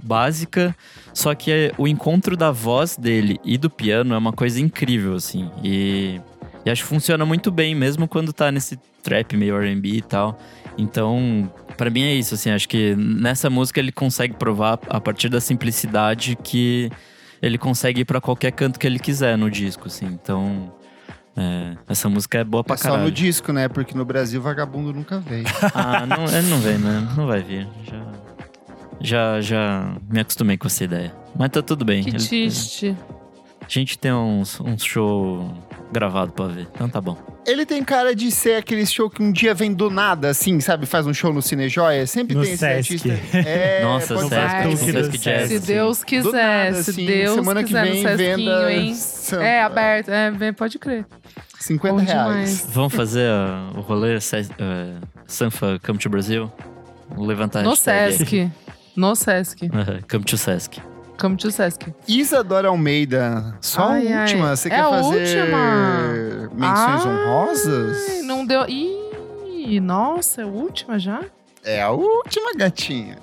[0.02, 0.76] básica.
[1.14, 5.16] Só que é- o encontro da voz dele e do piano é uma coisa incrível,
[5.16, 5.50] assim.
[5.64, 6.20] E,
[6.66, 10.40] e acho que funciona muito bem, mesmo quando tá nesse trap meio RB e tal.
[10.78, 15.30] Então, Pra mim é isso, assim, acho que nessa música ele consegue provar a partir
[15.30, 16.92] da simplicidade que
[17.42, 20.06] ele consegue ir pra qualquer canto que ele quiser no disco, assim.
[20.06, 20.72] Então,
[21.36, 23.06] é, essa música é boa pra É só caralho.
[23.06, 23.68] no disco, né?
[23.68, 25.46] Porque no Brasil vagabundo nunca veio.
[25.74, 27.08] Ah, não, ele não vem, né?
[27.18, 27.68] Não vai vir.
[27.84, 28.06] Já,
[29.02, 31.14] já, já me acostumei com essa ideia.
[31.36, 32.04] Mas tá tudo bem.
[32.04, 32.96] Que triste.
[33.62, 35.52] a gente tem uns, uns show
[35.92, 37.18] gravado pra ver, então tá bom.
[37.46, 40.86] Ele tem cara de ser aquele show que um dia vem do nada, assim, sabe?
[40.86, 42.06] Faz um show no Cinejoia.
[42.06, 42.94] Sempre No tem esse Sesc.
[42.94, 43.20] artista.
[43.38, 44.66] É, Nossa, Sesc, ser.
[44.68, 45.50] no Sesc Sesc Jazz.
[45.50, 45.66] Se assim.
[45.74, 48.94] Deus quiser, nada, se assim, Deus semana que quiser vem, no venda hein?
[48.94, 50.10] Sam- É, aberto.
[50.10, 51.06] É, pode crer.
[51.60, 52.10] 50 Bom reais.
[52.28, 52.68] demais.
[52.70, 56.52] Vamos fazer ah, o rolê Se- eh, Sanfa Come to Brasil?
[57.18, 58.52] Levantar No hashtag aí.
[58.96, 58.96] Sesc.
[58.96, 59.60] No Sesc.
[60.10, 60.80] Come to Sesc.
[61.20, 61.82] Come to Sesc.
[62.08, 64.22] Isadora Almeida, só Ai, a ai.
[64.24, 64.56] última.
[64.56, 66.50] Você É quer a fazer última?
[66.54, 68.24] menções Ai, honrosas?
[68.26, 68.66] Não deu.
[68.68, 71.22] Ih, nossa, é a última já?
[71.64, 73.18] É a última, gatinha.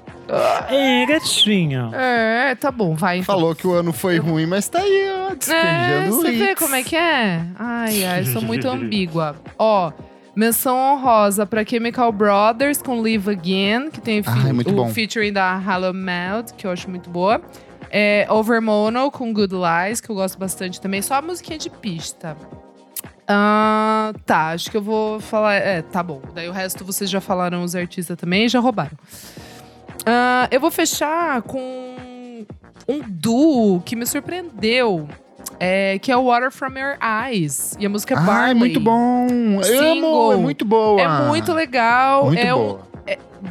[0.69, 1.91] É, gatinho.
[1.95, 3.19] É, tá bom, vai.
[3.19, 3.35] então.
[3.35, 6.59] Falou que o ano foi ruim, mas tá aí, ó, É, você vê hits.
[6.63, 7.43] como é que é?
[7.59, 9.35] Ai, ai, sou muito ambígua.
[9.59, 9.91] Ó,
[10.39, 14.89] menção honrosa pra Chemical Brothers com Live Again, que tem o, Ai, muito o bom.
[14.89, 17.43] featuring da Hello Meld, que eu acho muito boa.
[17.91, 21.03] É, Overmono com Good Lies, que eu gosto bastante também.
[21.03, 22.37] Só a musiquinha de pista.
[23.27, 25.55] Ah, tá, acho que eu vou falar.
[25.55, 26.23] É, tá bom.
[26.33, 28.97] Daí o resto vocês já falaram os artistas também e já roubaram.
[30.07, 32.47] Ah, eu vou fechar com
[32.87, 35.09] um duo que me surpreendeu.
[35.61, 37.77] É, que é o Water From Your Eyes.
[37.81, 38.51] E a música é Ah, Barley.
[38.51, 39.27] é muito bom.
[39.29, 41.01] Amo, é muito boa.
[41.01, 42.27] É muito legal.
[42.27, 42.89] Muito é um- boa.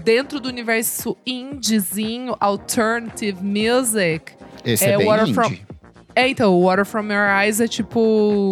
[0.03, 4.33] dentro do universo indiezinho, alternative music.
[4.63, 5.33] Esse é é, bem Water indie.
[5.33, 5.55] From-
[6.17, 7.99] É, então, o Water From Your Eyes é tipo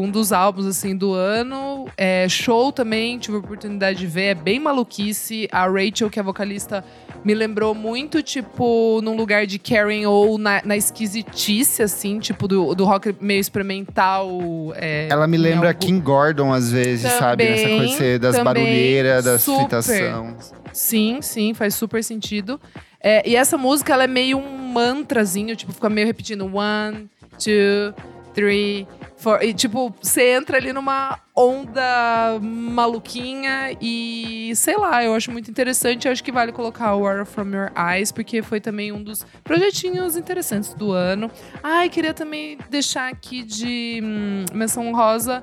[0.03, 1.87] um dos álbuns, assim, do ano.
[1.97, 5.47] É show também, tive a oportunidade de ver, é bem maluquice.
[5.51, 6.85] A Rachel, que é vocalista,
[7.23, 12.75] me lembrou muito, tipo, num lugar de Karen ou na, na esquisitice, assim, tipo, do,
[12.75, 14.29] do rock meio experimental.
[14.75, 17.47] é, Ela me em lembra algo- Kim Gordon, às vezes, sabe?
[17.47, 19.61] Também, coisa de ser das barulheiras, das super.
[19.81, 20.37] fritação.
[20.71, 22.61] Sim, sim, faz super sentido.
[23.01, 27.09] É, e essa música, ela é meio um mantrazinho, tipo, fica meio repetindo one,
[27.39, 27.93] two,
[28.33, 28.85] three,
[29.15, 29.41] four.
[29.41, 36.05] E, tipo, você entra ali numa onda maluquinha e, sei lá, eu acho muito interessante.
[36.05, 39.25] Eu acho que vale colocar o Water From Your Eyes, porque foi também um dos
[39.43, 41.31] projetinhos interessantes do ano.
[41.63, 45.41] Ai, queria também deixar aqui de hum, menção rosa.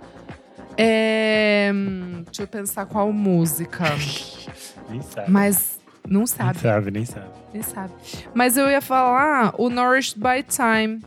[0.77, 3.85] É, hum, deixa eu pensar qual música.
[5.27, 5.82] Mas
[6.12, 7.27] não Nem sabe, sabe, nem sabe.
[7.53, 7.92] nem sabe.
[8.35, 11.01] Mas eu ia falar o Nourished by Time.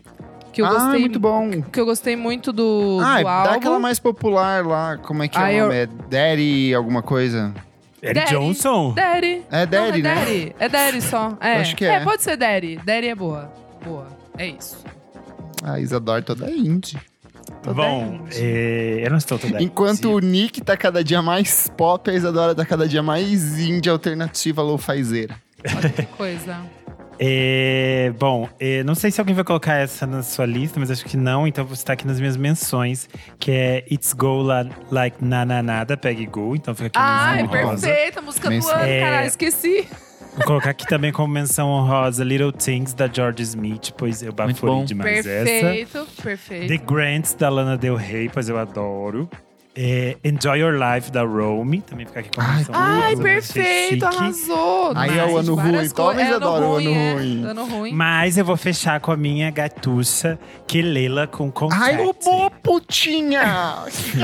[0.52, 1.00] Que eu ah, gostei.
[1.02, 1.62] muito bom.
[1.64, 3.50] Que eu gostei muito do, ah, do álbum.
[3.50, 4.98] dá aquela mais popular lá.
[4.98, 5.76] Como é que Ah, é o eu- nome?
[5.80, 7.54] É Daddy alguma coisa?
[8.02, 8.32] Eric Daddy.
[8.32, 8.94] Johnson?
[8.94, 9.44] Daddy.
[9.52, 10.16] É Daddy, Não, é né?
[10.26, 10.56] Daddy.
[10.60, 11.38] É Daddy só.
[11.42, 11.58] É.
[11.58, 12.00] Acho que é.
[12.02, 12.78] pode ser Daddy.
[12.78, 13.52] Daddy é boa.
[13.84, 14.08] Boa.
[14.38, 14.78] É isso.
[15.64, 16.98] A Isadora toda indie.
[17.66, 20.20] Toda Bom, é, eu não estou toda Enquanto o.
[20.20, 25.36] Nick tá cada dia mais pop, a Isadora tá cada dia mais indie alternativa lo-fizeira.
[25.76, 26.58] Olha que coisa.
[27.18, 31.06] É, bom, é, não sei se alguém vai colocar essa na sua lista, mas acho
[31.06, 33.08] que não, então vou estar aqui nas minhas menções,
[33.40, 37.48] que é It's Go La- Like Na Na Nada, Peg Go, então fica aqui Ai,
[37.48, 38.22] perfeita.
[38.22, 39.00] Música do Menção- ano, É.
[39.00, 39.28] caralho.
[39.28, 39.88] Esqueci.
[40.36, 44.36] Vou colocar aqui também como menção honrosa Little Things, da George Smith, pois eu Muito
[44.36, 45.46] baforei demais essa.
[45.46, 46.68] Perfeito, perfeito.
[46.68, 49.30] The Grants, da Lana Del Rey, pois eu adoro.
[49.78, 54.94] É, Enjoy Your Life, da Rome, também fica aqui Ai, menção Ai, ser perfeito, arrasou.
[54.96, 57.14] Aí é o Mas ano ruim, co- é Isadora, o ano é.
[57.14, 57.44] ruim.
[57.46, 57.92] Ano ruim.
[57.92, 61.84] Mas eu vou fechar com a minha gatuça, Kelela com Contact.
[61.84, 63.42] Ai, ô boa putinha!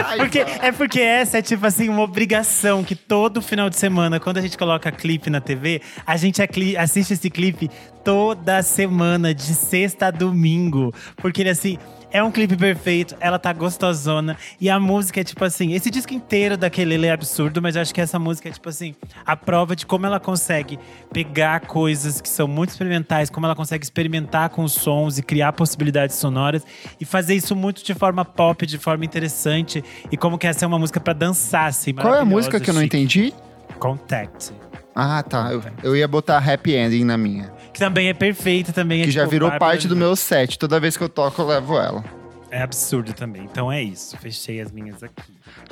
[0.06, 4.22] Ai, Porque, é porque essa é tipo assim, uma obrigação que todo final de semana,
[4.22, 7.70] quando a gente coloca clipe na TV, a gente acli- assiste esse clipe
[8.06, 10.94] toda semana, de sexta a domingo.
[11.18, 11.78] Porque ele assim.
[12.13, 14.36] É um clipe perfeito, ela tá gostosona.
[14.60, 17.93] E a música é tipo assim: esse disco inteiro daquele é absurdo, mas eu acho
[17.93, 18.93] que essa música é tipo assim:
[19.26, 20.78] a prova de como ela consegue
[21.13, 25.54] pegar coisas que são muito experimentais, como ela consegue experimentar com os sons e criar
[25.54, 26.65] possibilidades sonoras
[27.00, 29.84] e fazer isso muito de forma pop, de forma interessante.
[30.12, 31.93] E como que essa é uma música pra dançar, assim.
[31.93, 32.97] Qual é a música que eu não chique.
[32.97, 33.34] entendi?
[33.80, 34.54] Contact.
[34.93, 35.52] Ah, tá.
[35.52, 37.52] Eu, eu ia botar Happy Ending na minha.
[37.82, 40.60] Também é perfeita, também é Que já tipo, virou Bárbara- parte do meu set.
[40.60, 42.06] Toda vez que eu toco, eu levo ela.
[42.52, 43.44] É absurdo também.
[43.44, 44.15] Então é isso.
[44.17, 45.15] Fechei as minhas aqui.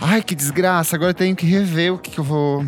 [0.01, 0.95] Ai, que desgraça.
[0.95, 2.65] Agora eu tenho que rever o que, que eu vou.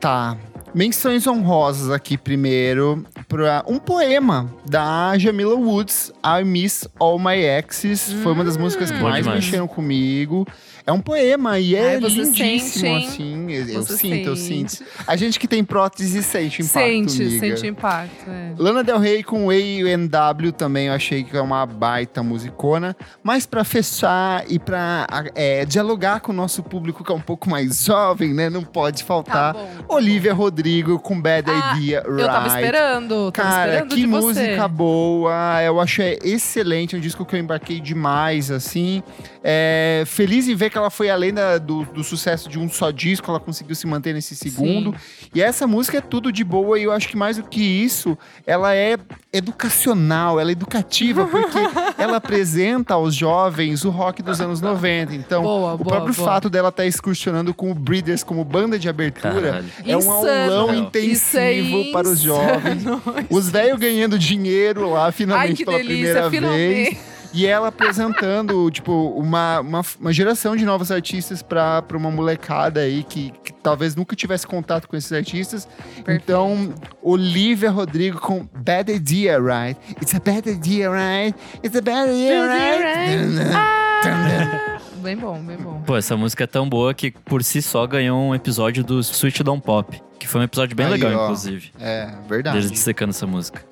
[0.00, 0.38] Tá.
[0.74, 8.12] Menções honrosas aqui primeiro para um poema da Jamila Woods, I Miss All My Exes.
[8.24, 9.44] Foi uma das músicas que Bom mais demais.
[9.44, 10.44] mexeram comigo.
[10.86, 12.60] É um poema e é Ai, você lindíssimo,
[13.00, 13.50] sente, assim.
[13.50, 14.72] Eu, eu Você sinto, eu sente.
[14.76, 14.84] sinto.
[15.06, 17.40] A gente que tem prótese sente impacto, Sente, amiga.
[17.56, 18.28] sente impacto.
[18.30, 18.52] é.
[18.58, 22.94] Lana Del Rey com A&W também eu achei que é uma baita musicona.
[23.22, 27.48] Mas pra fechar e pra é, dialogar com o nosso público que é um pouco
[27.48, 28.50] mais jovem, né?
[28.50, 29.54] Não pode Tá faltar.
[29.54, 29.68] bom.
[29.88, 30.63] Olivia Rodrigo
[31.02, 32.20] com Bad Ah, Idea Right.
[32.22, 33.32] Eu tava esperando.
[33.32, 34.68] Tava Cara, esperando que de música você.
[34.68, 35.62] boa.
[35.62, 36.94] Eu achei excelente.
[36.94, 39.02] É um disco que eu embarquei demais, assim.
[39.42, 42.90] É, feliz em ver que ela foi além da- do, do sucesso de um só
[42.90, 44.94] disco, ela conseguiu se manter nesse segundo.
[45.34, 46.78] E essa música é tudo de boa.
[46.78, 48.96] E eu acho que mais do que isso, ela é
[49.32, 51.58] educacional, ela é educativa, porque
[51.98, 55.14] ela apresenta aos jovens o rock dos anos 90.
[55.14, 56.26] Então, Boa, o boa, próprio boa.
[56.28, 59.66] fato dela estar excursionando com o Breeders como banda de abertura Caralho.
[59.84, 60.22] é um Insano.
[60.60, 62.82] Aulão Isso é intensivo para os jovens.
[63.30, 66.90] Os velhos ganhando dinheiro lá, finalmente, Ai, que pela delícia, primeira finalmente.
[66.90, 67.14] vez.
[67.34, 72.80] E ela apresentando, tipo, uma, uma, uma geração de novos artistas pra, pra uma molecada
[72.80, 75.66] aí que, que talvez nunca tivesse contato com esses artistas.
[76.06, 79.76] Então, Olivia Rodrigo com Bad Idea, right?
[80.00, 81.36] It's a bad idea, right?
[81.62, 83.52] It's a bad idea, right?
[83.52, 84.70] Ah,
[85.04, 85.82] bem bom, bem bom.
[85.86, 89.40] Pô, essa música é tão boa que por si só ganhou um episódio do Switch
[89.42, 90.02] Down Pop.
[90.18, 91.24] Que foi um episódio bem Aí, legal, ó.
[91.24, 91.70] inclusive.
[91.78, 92.56] É, verdade.
[92.56, 93.62] Deles dissecando essa música.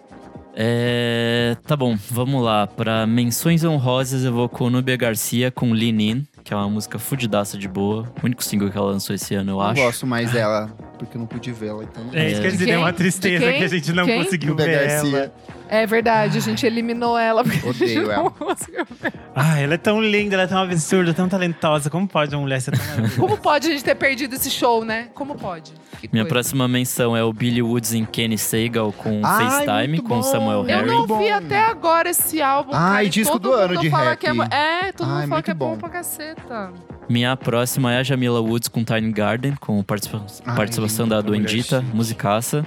[0.55, 2.67] É, tá bom, vamos lá.
[2.67, 6.99] Pra menções honrosas, eu vou com Nubia Garcia com Lean In, que é uma música
[6.99, 8.03] fudidaça de boa.
[8.23, 9.81] O único single que ela lançou esse ano, eu Eu acho.
[9.83, 10.71] gosto mais dela,
[11.05, 11.83] porque eu não pude vê-la.
[11.85, 12.05] Então...
[12.13, 14.23] É isso que eu ia dizer, deu uma tristeza que a gente não Quem?
[14.25, 15.19] conseguiu ver Garcia.
[15.19, 15.35] ela.
[15.69, 17.43] É verdade, a gente eliminou ela.
[17.43, 18.31] porque a Odeio gente não ela.
[18.31, 19.13] conseguiu ver.
[19.35, 21.89] Ah, ela é tão linda, ela é tão absurda, tão talentosa.
[21.89, 23.19] Como pode uma mulher ser tão maravilhosa?
[23.21, 25.09] Como pode a gente ter perdido esse show, né?
[25.15, 25.73] Como pode?
[25.99, 26.35] Que Minha coisa.
[26.35, 30.23] próxima menção é o Billy Woods em Kenny Sagal com Ai, FaceTime, com bom.
[30.23, 30.87] Samuel Eu Harry.
[30.89, 32.73] não vi até agora esse álbum.
[32.75, 34.19] Ai, cara, e disco todo do ano de fala rap.
[34.19, 35.79] Que é, é, todo Ai, mundo fala muito que é bom bom.
[35.79, 36.71] pra caceta.
[37.13, 41.27] Minha próxima é a Jamila Woods com Tiny Garden, com participa- Ai, participação da mulher
[41.43, 42.67] Duendita, musicaça.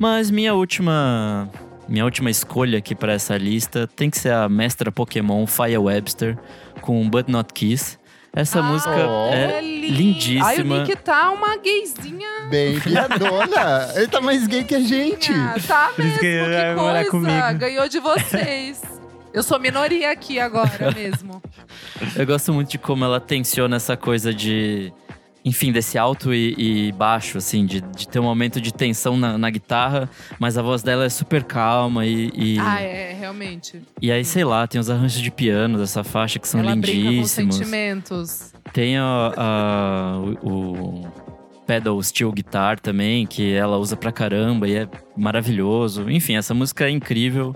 [0.00, 1.48] Mas minha última.
[1.88, 6.36] Minha última escolha aqui pra essa lista tem que ser a mestra Pokémon Fire Webster
[6.80, 7.96] com But Not Kiss.
[8.34, 9.30] Essa Ah, música Oh.
[9.32, 10.48] é lindíssima.
[10.48, 12.48] Aí o Nick tá uma gayzinha.
[12.50, 13.92] Bem piadona.
[13.94, 15.30] Ele tá mais gay que a gente.
[15.32, 17.10] Ah, tá mesmo, que que, coisa.
[17.10, 17.58] comigo.
[17.60, 18.82] Ganhou de vocês.
[19.34, 21.42] Eu sou minoria aqui agora mesmo.
[22.16, 24.92] Eu gosto muito de como ela tensiona essa coisa de.
[25.46, 26.54] Enfim, desse alto e,
[26.88, 30.62] e baixo, assim, de, de ter um momento de tensão na, na guitarra, mas a
[30.62, 32.30] voz dela é super calma e.
[32.34, 33.82] e, Ah, é, realmente.
[34.00, 37.02] e aí, sei lá, tem os arranjos de piano dessa faixa que são Ela brinca
[37.04, 37.56] com lindíssimos.
[37.56, 38.54] sentimentos.
[38.72, 41.10] Tem a, a- o, o
[41.66, 46.08] pedal steel guitar também, que ela usa pra caramba e é maravilhoso.
[46.10, 47.54] Enfim, essa música é incrível.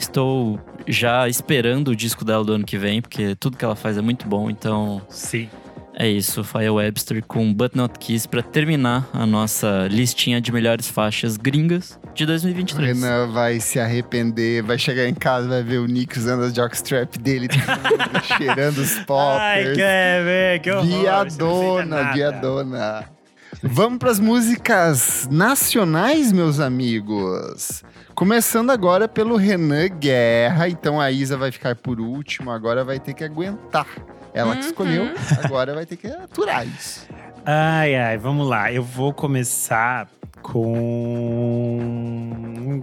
[0.00, 0.58] Estou
[0.88, 4.00] já esperando o disco dela do ano que vem, porque tudo que ela faz é
[4.00, 4.48] muito bom.
[4.48, 5.48] Então, Sim.
[5.94, 6.42] é isso.
[6.42, 12.00] Fire Webster com But Not Kiss pra terminar a nossa listinha de melhores faixas gringas
[12.14, 12.98] de O 2023.
[12.98, 17.18] Renan vai se arrepender, vai chegar em casa, vai ver o Nick usando as jockstrap
[17.18, 17.46] dele,
[18.38, 19.68] cheirando os poppers.
[19.68, 20.60] Ai, quer ver?
[20.60, 20.86] Que horror.
[20.86, 22.12] Viadona, nada.
[22.14, 23.19] viadona.
[23.62, 27.82] Vamos para as músicas nacionais, meus amigos.
[28.14, 30.68] Começando agora pelo Renan Guerra.
[30.68, 33.86] Então a Isa vai ficar por último, agora vai ter que aguentar.
[34.32, 34.68] Ela que Uhum.
[34.68, 35.08] escolheu,
[35.44, 37.06] agora vai ter que aturar isso.
[37.44, 38.72] Ai, ai, vamos lá.
[38.72, 40.08] Eu vou começar
[40.40, 41.80] com.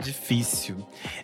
[0.01, 0.75] Difícil.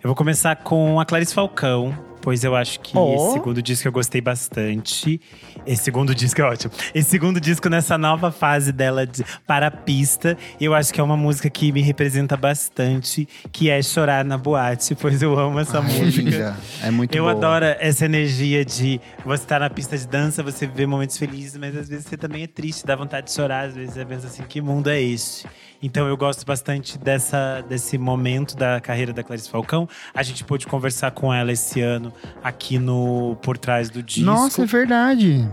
[0.03, 3.13] Eu vou começar com a Clarice Falcão, pois eu acho que Oh.
[3.15, 5.19] esse segundo disco eu gostei bastante.
[5.67, 6.71] Esse segundo disco é ótimo.
[6.95, 11.03] Esse segundo disco nessa nova fase dela de, para a pista, eu acho que é
[11.03, 15.79] uma música que me representa bastante, que é Chorar na Boate, pois eu amo essa
[15.79, 16.21] Ai, música.
[16.29, 16.57] linda.
[16.81, 17.35] É muito Eu boa.
[17.35, 21.75] adoro essa energia de você estar na pista de dança, você vê momentos felizes, mas
[21.75, 24.43] às vezes você também é triste, dá vontade de chorar, às vezes você pensa assim,
[24.43, 25.45] que mundo é esse?
[25.85, 29.85] Então eu gosto bastante dessa, desse momento da carreira da Clarice Falcão.
[30.13, 32.12] A gente pôde conversar com ela esse ano
[32.43, 34.25] aqui no Por Trás do Disco.
[34.25, 35.47] Nossa, é verdade.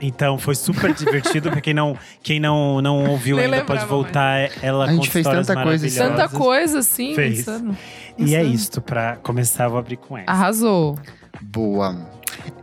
[0.00, 1.50] Então foi super divertido.
[1.50, 4.50] pra quem não, quem não, não ouviu Nem ainda, pode lembrava voltar.
[4.62, 6.08] Ela A gente fez tanta coisa.
[6.08, 7.14] Tanta coisa, assim.
[7.14, 7.40] Fez.
[7.40, 7.76] insano.
[8.18, 10.30] E é isto, pra começar, eu vou abrir com essa.
[10.30, 10.98] Arrasou.
[11.40, 11.96] Boa.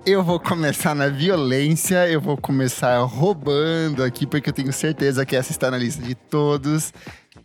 [0.05, 5.35] Eu vou começar na violência, eu vou começar roubando aqui, porque eu tenho certeza que
[5.35, 6.93] essa está na lista de todos.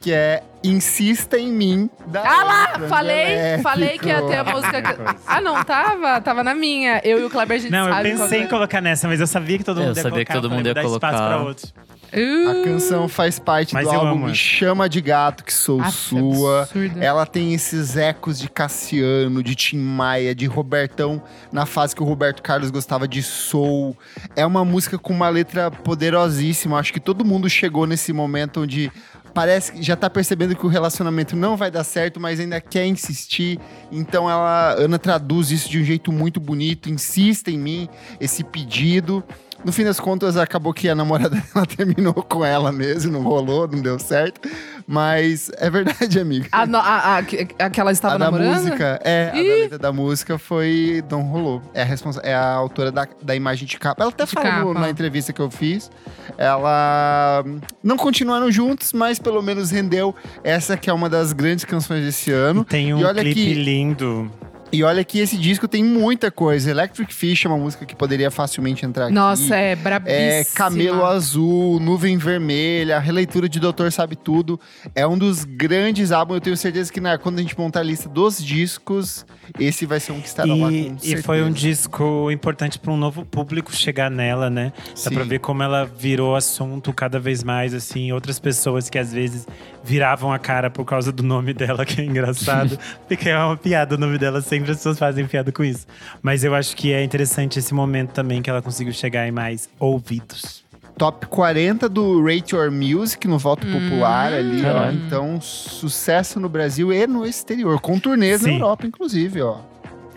[0.03, 2.89] Que é Insista em Mim, da Ah lá!
[2.89, 4.83] Falei, falei que ia ter a música.
[4.83, 6.21] que- Ah, não, tava?
[6.21, 7.01] Tava na minha.
[7.05, 9.21] Eu e o Kleber, a gente Não, eu sabe pensei em qual colocar nessa, mas
[9.21, 10.35] eu sabia que todo É, mundo eu ia sabia colocar.
[10.35, 11.29] que todo mundo ia dar espaço colocar.
[11.29, 11.69] pra outro.
[12.13, 12.51] é.
[12.61, 14.35] A canção faz parte Mas do álbum amo Me.
[14.35, 16.63] Chama de Gato, que sou Aff, sua.
[16.63, 17.01] absurdo.
[17.03, 22.07] Ela tem esses ecos de Cassiano, de Tim Maia, de Robertão, na fase que o
[22.07, 23.97] Roberto Carlos gostava de soul.
[24.37, 26.79] É uma música com uma letra poderosíssima.
[26.79, 28.93] Acho que todo mundo chegou nesse momento onde
[29.33, 32.87] parece que já tá percebendo que o relacionamento não vai dar certo, mas ainda quer
[32.87, 33.59] insistir.
[33.91, 37.89] Então ela, Ana traduz isso de um jeito muito bonito, insista em mim,
[38.21, 39.25] esse pedido.
[39.65, 43.69] No fim das contas, acabou que a namorada dela terminou com ela mesmo, não rolou,
[43.69, 44.41] não deu certo.
[44.89, 46.49] Mas é verdade, amiga.
[46.51, 48.57] A, no- a, a, que- a que ela estava a da namorando?
[48.65, 51.03] música, é, a da letra da música foi.
[51.09, 51.63] Não rolou.
[51.73, 54.03] É a, responsa é a autora da, da imagem de capa.
[54.03, 54.81] Ela até De falou capa.
[54.81, 55.91] na entrevista que eu fiz.
[56.37, 57.45] Ela.
[57.83, 62.33] Não continuaram juntos, mas pelo menos rendeu essa que é uma das grandes canções desse
[62.33, 62.65] ano.
[62.65, 64.31] Tem um E olha clipe que- lindo.
[64.73, 66.71] E olha que esse disco tem muita coisa.
[66.71, 69.15] Electric Fish é uma música que poderia facilmente entrar aqui.
[69.15, 70.17] Nossa, é brabíssima.
[70.23, 74.59] É Camelo Azul, Nuvem Vermelha, a releitura de Doutor Sabe Tudo.
[74.95, 76.37] É um dos grandes álbuns.
[76.37, 79.27] Eu tenho certeza que né, quando a gente montar a lista dos discos,
[79.59, 81.15] esse vai ser um que estará lá com E, certeza.
[81.15, 84.73] e foi um disco importante para um novo público chegar nela, né?
[85.05, 88.11] Dá pra ver como ela virou assunto cada vez mais, assim.
[88.13, 89.47] Outras pessoas que às vezes
[89.85, 92.79] viravam a cara por causa do nome dela, que é engraçado.
[93.07, 95.87] porque é uma piada o nome dela, sempre as pessoas fazem piada com isso.
[96.23, 99.69] Mas eu acho que é interessante esse momento também que ela conseguiu chegar em mais
[99.79, 100.63] ouvidos.
[100.99, 103.73] top 40 do Rate Your Music no voto Hum.
[103.73, 104.91] popular ali, ó.
[104.91, 108.55] Então, sucesso no Brasil e no exterior, com turnês na Sim.
[108.57, 109.59] Europa, inclusive, ó.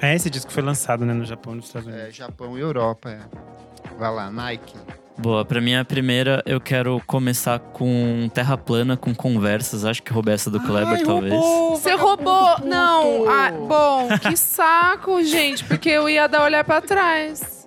[0.01, 2.07] É, esse disco foi lançado né, no Japão e nos Estados Unidos.
[2.07, 3.19] É, Japão e Europa, é.
[3.97, 4.75] Vai lá, Nike.
[5.17, 9.85] Boa, pra minha primeira, eu quero começar com Terra Plana, com conversas.
[9.85, 11.33] Acho que roubei essa do Kleber, talvez.
[11.71, 12.59] Você roubou.
[12.63, 13.29] Não.
[13.29, 15.63] Ah, bom, que saco, gente.
[15.63, 17.65] Porque eu ia dar olhar pra trás.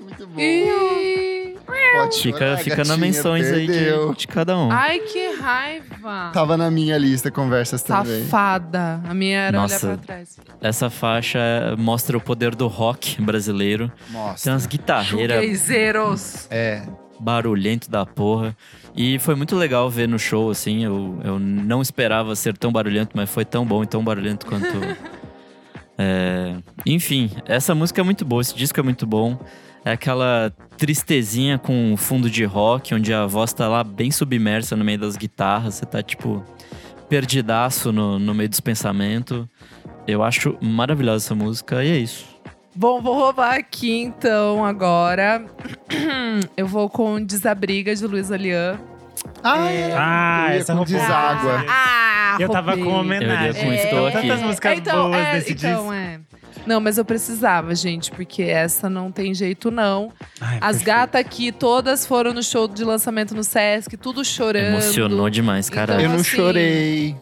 [0.00, 0.40] Muito bom.
[0.40, 1.39] Ih.
[1.70, 4.12] Pode Fica, chorar, fica gatinha, nas menções aí perdeu.
[4.12, 4.70] de, de cada um.
[4.70, 6.30] Ai, que raiva.
[6.32, 8.24] Tava na minha lista conversas também.
[8.24, 9.00] Safada.
[9.08, 9.86] A minha era Nossa.
[9.86, 10.38] olhar pra trás.
[10.60, 11.40] Essa faixa
[11.78, 13.90] mostra o poder do rock brasileiro.
[14.06, 14.52] Tem Mostra.
[14.52, 16.48] umas guitarreiras.
[16.50, 16.82] É.
[17.18, 18.56] barulhento da porra.
[18.96, 20.84] E foi muito legal ver no show, assim.
[20.84, 24.66] Eu, eu não esperava ser tão barulhento, mas foi tão bom e tão barulhento quanto.
[26.02, 26.56] É,
[26.86, 29.38] Enfim, essa música é muito boa, esse disco é muito bom.
[29.84, 34.84] É aquela tristezinha com fundo de rock, onde a voz tá lá bem submersa no
[34.84, 35.74] meio das guitarras.
[35.76, 36.44] Você tá, tipo,
[37.08, 39.46] perdidaço no, no meio dos pensamentos.
[40.06, 42.26] Eu acho maravilhosa essa música e é isso.
[42.74, 45.44] Bom, vou roubar aqui então agora.
[46.56, 48.78] Eu vou com Desabriga de Luiz Alian.
[49.42, 49.94] Ah, É.
[49.96, 50.94] Ah, essa com roubou.
[50.94, 51.64] deságua.
[51.68, 52.84] Ah, Eu tava roubei.
[52.84, 53.46] com homenagem.
[53.46, 54.20] Eu iria com É, Estou Aqui.
[54.28, 55.92] tantas músicas então, boas é, desse então, disco.
[56.66, 60.12] Não, mas eu precisava, gente, porque essa não tem jeito, não.
[60.40, 64.74] Ai, As gatas aqui, todas foram no show de lançamento no Sesc, tudo chorando.
[64.74, 66.02] Emocionou demais, Então, caralho.
[66.02, 67.16] Eu não assim, chorei.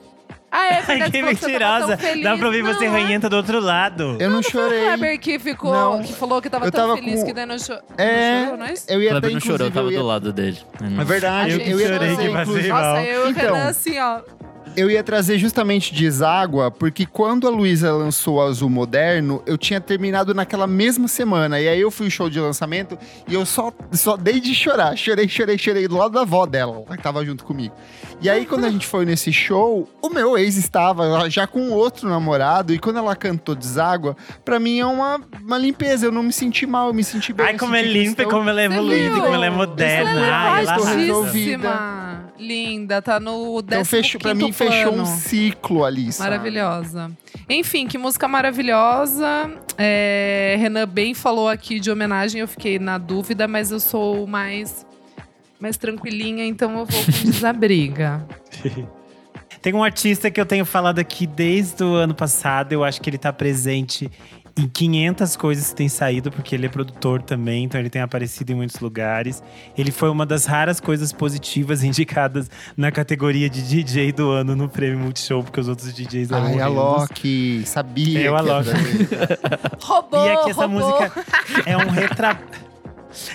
[0.50, 1.96] Ah, é Ai, que mentirosa.
[1.98, 2.22] tão.
[2.22, 3.02] Dá pra ouvir você Não, é.
[3.02, 4.16] ranhenta do outro lado.
[4.18, 4.82] Eu não O chorei.
[4.86, 6.02] Kleber que ficou, Não.
[6.02, 8.44] que falou que tava Eu tão tava feliz com- que daí não, cho É, não
[8.44, 8.84] chorou, não é isso?
[8.88, 9.98] Eu ia O até, Kleber não chorou, eu tava eu ia...
[9.98, 10.58] do lado dele.
[10.98, 11.52] É verdade.
[11.52, 11.98] Eu, ia chorou.
[11.98, 12.82] trazer, que passei mal.
[12.82, 13.42] Nossa, eu e o Então.
[13.54, 14.20] Renan assim, ó.
[14.78, 19.80] Eu ia trazer justamente Deságua, porque quando a Luísa lançou o Azul Moderno, eu tinha
[19.80, 21.60] terminado naquela mesma semana.
[21.60, 24.96] E aí eu fui ao show de lançamento e eu só, só dei de chorar.
[24.96, 27.74] Chorei, chorei, chorei do lado da avó dela, que tava junto comigo.
[28.20, 32.08] E aí, quando a gente foi nesse show, o meu ex estava já com outro
[32.08, 32.72] namorado.
[32.72, 36.06] E quando ela cantou Deságua, pra mim é uma, uma limpeza.
[36.06, 37.46] Eu não me senti mal, eu me senti bem.
[37.46, 40.10] Ai, como é limpa, como ela é evoluída, como ela é Ela moderna.
[40.26, 40.94] é Ai, ela arrasa.
[40.96, 42.27] resolvida.
[42.38, 45.06] Linda, tá no Então, 15 fechou, pra mim, fechou um plano.
[45.06, 46.12] ciclo ali.
[46.12, 46.30] sabe?
[46.30, 47.10] Maravilhosa.
[47.48, 49.50] Enfim, que música maravilhosa.
[49.76, 54.86] É, Renan bem falou aqui de homenagem, eu fiquei na dúvida, mas eu sou mais,
[55.60, 58.26] mais tranquilinha, então eu vou com desabriga.
[59.60, 62.72] Tem um artista que eu tenho falado aqui desde o ano passado.
[62.72, 64.08] Eu acho que ele tá presente
[64.58, 68.50] em 500 coisas que tem saído, porque ele é produtor também, então ele tem aparecido
[68.50, 69.40] em muitos lugares.
[69.76, 74.68] Ele foi uma das raras coisas positivas indicadas na categoria de DJ do ano no
[74.68, 76.66] Prêmio Multishow, porque os outros DJs eram Ai, a.
[76.66, 78.20] Loki, sabia.
[78.20, 78.70] Eu, a que Loki.
[79.80, 80.90] Roubou, E aqui essa roubou.
[80.90, 81.12] música
[81.64, 82.36] é um retra...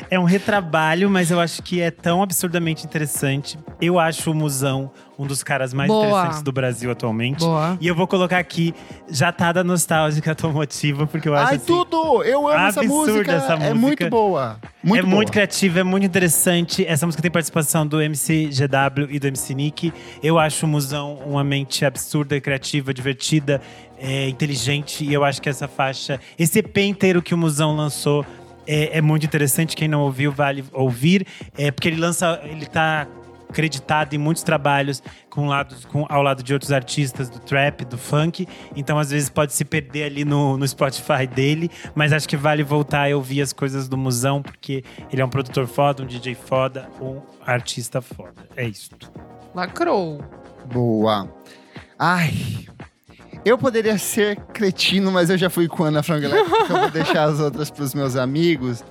[0.09, 3.57] É um retrabalho, mas eu acho que é tão absurdamente interessante.
[3.81, 6.05] Eu acho o Musão um dos caras mais Boa.
[6.07, 7.39] interessantes do Brasil atualmente.
[7.39, 7.77] Boa.
[7.79, 8.73] E eu vou colocar aqui
[9.09, 12.23] Jatada Nostálgica Automotiva, porque eu acho Ai, assim, tudo!
[12.23, 13.31] Eu amo essa absurda música.
[13.33, 13.75] essa É música.
[13.75, 14.57] muito boa.
[14.83, 15.15] Muito é boa.
[15.15, 16.85] muito criativa, é muito interessante.
[16.85, 19.93] Essa música tem participação do MC GW e do MC Nick.
[20.21, 23.61] Eu acho o Musão uma mente absurda, criativa, divertida,
[23.99, 25.05] é, inteligente.
[25.05, 28.25] E eu acho que essa faixa, esse EP inteiro que o Musão lançou
[28.67, 29.75] é, é muito interessante.
[29.75, 31.25] Quem não ouviu, vale ouvir.
[31.57, 33.07] É porque ele lança, ele tá
[33.53, 37.97] acreditado em muitos trabalhos com lados, com, ao lado de outros artistas do trap, do
[37.97, 38.47] funk.
[38.75, 41.69] Então, às vezes, pode se perder ali no, no Spotify dele.
[41.93, 45.29] Mas acho que vale voltar e ouvir as coisas do Musão, porque ele é um
[45.29, 48.47] produtor foda, um DJ foda, um artista foda.
[48.55, 48.89] É isso.
[49.53, 50.19] Lacrou.
[50.65, 51.31] Boa.
[51.99, 52.65] Ai.
[53.45, 57.39] Eu poderia ser cretino, mas eu já fui com Ana Frango então vou deixar as
[57.39, 58.83] outras para os meus amigos.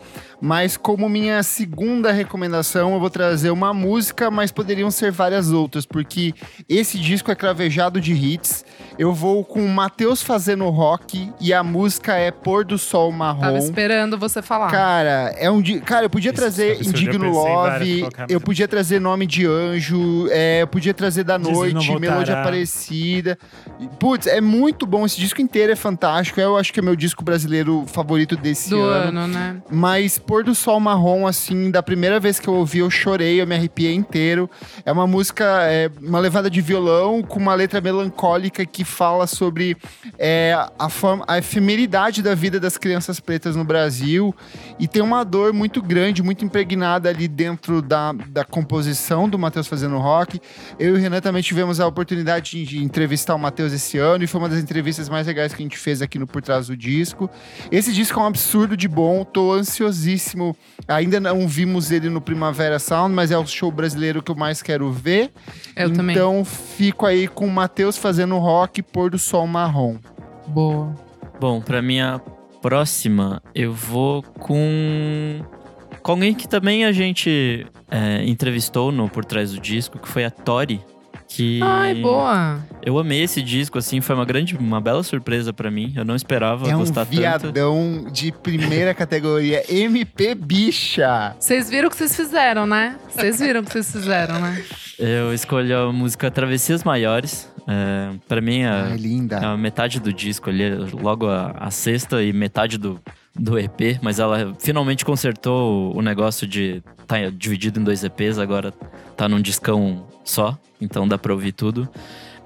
[0.44, 5.86] Mas como minha segunda recomendação, eu vou trazer uma música, mas poderiam ser várias outras,
[5.86, 6.34] porque
[6.68, 8.64] esse disco é cravejado de hits.
[8.98, 13.40] Eu vou com o Matheus fazendo rock e a música é Pôr do Sol Marrom.
[13.40, 14.68] Tava esperando você falar.
[14.68, 15.80] Cara, é um di...
[15.80, 20.26] Cara, eu podia Isso, trazer eu Indigno Love, eu é- podia trazer Nome de Anjo,
[20.30, 21.98] é, eu podia trazer Da Noite.
[22.00, 23.38] Melodia Aparecida.
[24.00, 26.40] Putz, é muito bom, esse disco inteiro é fantástico.
[26.40, 29.20] Eu acho que é meu disco brasileiro favorito desse Do ano.
[29.20, 29.62] ano, né?
[29.70, 33.46] Mas Pôr do Sol Marrom, assim, da primeira vez que eu ouvi, eu chorei, eu
[33.46, 34.48] me arrepiei inteiro.
[34.82, 39.76] É uma música, é, uma levada de violão com uma letra melancólica que fala sobre
[40.18, 40.88] é, a,
[41.28, 44.34] a efemeridade da vida das crianças pretas no Brasil.
[44.78, 49.66] E tem uma dor muito grande, muito impregnada ali dentro da, da composição do Matheus
[49.66, 50.40] fazendo rock.
[50.78, 54.26] Eu e o Renan também tivemos a oportunidade de, entrevistar o Matheus esse ano e
[54.26, 56.76] foi uma das entrevistas mais legais que a gente fez aqui no Por Trás do
[56.76, 57.28] Disco.
[57.70, 59.58] Esse disco é um absurdo de bom, tô
[60.88, 64.62] Ainda não vimos ele no Primavera Sound, mas é o show brasileiro que eu mais
[64.62, 65.32] quero ver.
[65.76, 66.44] Eu então também.
[66.44, 69.96] fico aí com o Matheus fazendo rock pôr do sol marrom.
[70.46, 70.94] Boa.
[71.40, 72.20] Bom, pra minha
[72.60, 75.40] próxima, eu vou com.
[76.02, 80.24] Com alguém que também a gente é, entrevistou no Por Trás do Disco, que foi
[80.24, 80.80] a Tori.
[81.34, 82.60] Que Ai, boa.
[82.84, 85.90] eu amei esse disco, assim, foi uma grande, uma bela surpresa pra mim.
[85.96, 87.16] Eu não esperava é um gostar tanto.
[87.16, 91.34] viadão de primeira categoria, MP Bicha.
[91.38, 92.96] Vocês viram o que vocês fizeram, né?
[93.08, 94.62] Vocês viram o que vocês fizeram, né?
[94.98, 97.50] Eu escolhi a música Travessias Maiores.
[97.66, 99.36] É, para mim, Ai, é, linda.
[99.36, 103.00] é a metade do disco ali, logo a, a sexta e metade do,
[103.34, 108.72] do EP, mas ela finalmente consertou o, negócio de tá dividido em dois EPs, agora
[109.16, 111.88] tá num discão só, então dá pra ouvir tudo.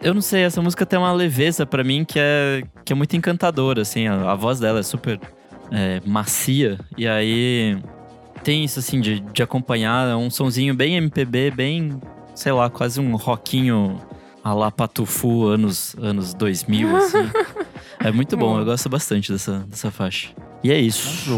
[0.01, 3.17] Eu não sei, essa música tem uma leveza pra mim que é, que é muito
[3.17, 5.19] encantadora, assim, a, a voz dela é super
[5.73, 7.79] é, macia, e aí
[8.45, 12.01] tem isso, assim, de, de acompanhar, é um sonzinho bem MPB, bem,
[12.35, 14.01] sei lá, quase um rockinho
[14.45, 17.19] a la Patufu, anos, anos 2000, assim.
[17.99, 20.29] É muito bom, eu gosto bastante dessa, dessa faixa.
[20.67, 21.31] E é isso.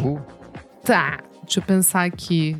[0.83, 2.57] Tá, deixa eu pensar aqui.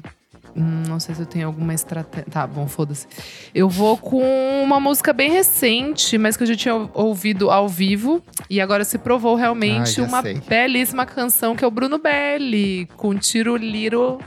[0.55, 2.27] Hum, Não sei se eu tenho alguma estratégia.
[2.31, 3.07] Tá, bom, foda-se.
[3.55, 4.23] Eu vou com
[4.63, 8.23] uma música bem recente, mas que eu já tinha ou- ouvido ao vivo.
[8.51, 10.35] E agora se provou Ah, realmente já uma sei.
[10.47, 14.19] belíssima canção, que é o Bruno Belli, com Tiro Liro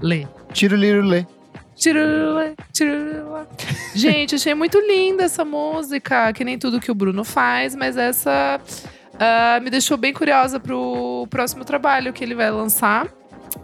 [0.00, 0.26] Lê.
[0.52, 1.24] Tiro liro lê.
[1.76, 3.46] Tirulé, tirulé.
[3.94, 6.32] Gente, achei muito linda essa música.
[6.32, 8.60] Que nem tudo que o Bruno faz, mas essa
[9.18, 13.08] ah, me deixou bem curiosa pro próximo trabalho que ele vai lançar.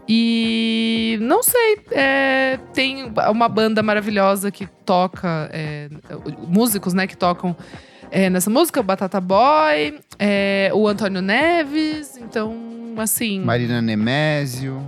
[0.08, 5.88] E não sei, é, tem uma banda maravilhosa que toca, é,
[6.46, 7.56] músicos, né, que tocam
[8.10, 12.56] é, nessa música, o Batata Boy, é, o Antônio Neves, então,
[12.98, 14.84] assim Marina Nemésio.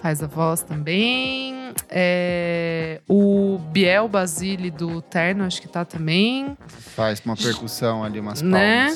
[0.00, 1.72] faz a voz também.
[1.88, 6.56] É, o Biel Basile do Terno, acho que tá também.
[6.68, 8.94] Faz uma percussão ali, umas Né?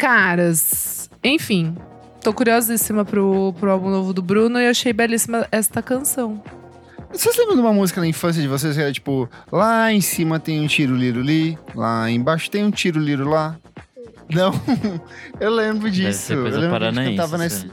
[0.00, 1.76] Caras, enfim.
[2.22, 6.42] Tô curiosíssima pro, pro álbum novo do Bruno e achei belíssima esta canção.
[7.12, 10.40] Vocês lembram de uma música na infância de vocês que era tipo, lá em cima
[10.40, 13.58] tem um tiro liro li, lá embaixo tem um tiro liro lá?
[14.30, 14.52] Não,
[15.38, 16.20] eu lembro Deve disso.
[16.20, 17.16] ser eu coisa lembro que a gente paranaense.
[17.16, 17.72] cantava isso nesse...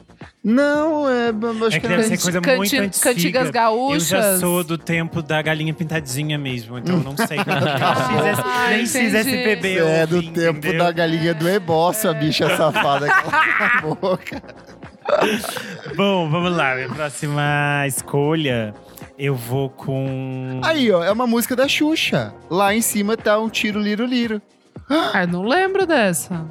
[0.50, 1.28] Não, é,
[1.68, 3.04] acho É que deve ser coisa muito Canti- antiga.
[3.04, 4.08] Cantigas Eu gaúchas.
[4.08, 7.38] já sou do tempo da galinha pintadinha mesmo, então eu não sei.
[7.44, 9.14] Ah, nem fiz.
[9.14, 9.76] SPB.
[9.76, 10.80] Você é do tempo entendeu?
[10.86, 14.42] da galinha do ebócio, a bicha safada que ela na boca.
[15.98, 16.76] Bom, vamos lá.
[16.76, 18.74] Minha próxima escolha,
[19.20, 20.62] eu vou com.
[20.64, 22.34] Aí, ó, é uma música da Xuxa.
[22.50, 24.42] Lá em cima tá um tiro liro liro.
[24.90, 26.46] Ah, eu não lembro dessa.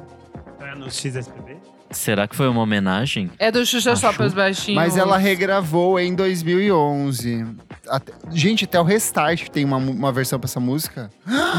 [0.61, 1.57] É no XSPB?
[1.89, 3.31] Será que foi uma homenagem?
[3.39, 4.75] É do Xuxa só Acho- pros baixinhos.
[4.75, 7.45] Mas ela regravou em 2011.
[7.87, 11.09] Até- gente, até o Restart tem uma, uma versão pra essa música.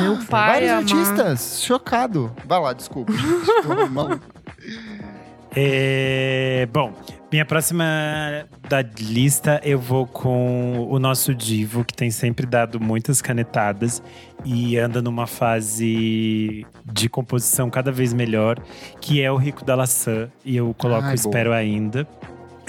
[0.01, 0.83] Meu pai Vários amar.
[0.83, 1.63] artistas.
[1.65, 2.31] Chocado.
[2.47, 3.13] Vai lá, desculpa.
[3.13, 3.63] gente.
[3.63, 4.21] Tô maluco.
[5.61, 6.93] É, bom,
[7.33, 7.85] minha próxima
[8.69, 14.01] da lista eu vou com o nosso Divo, que tem sempre dado muitas canetadas
[14.45, 18.57] e anda numa fase de composição cada vez melhor,
[19.01, 20.31] que é o Rico da Laçã.
[20.45, 22.07] E eu coloco Ai, Espero Ainda.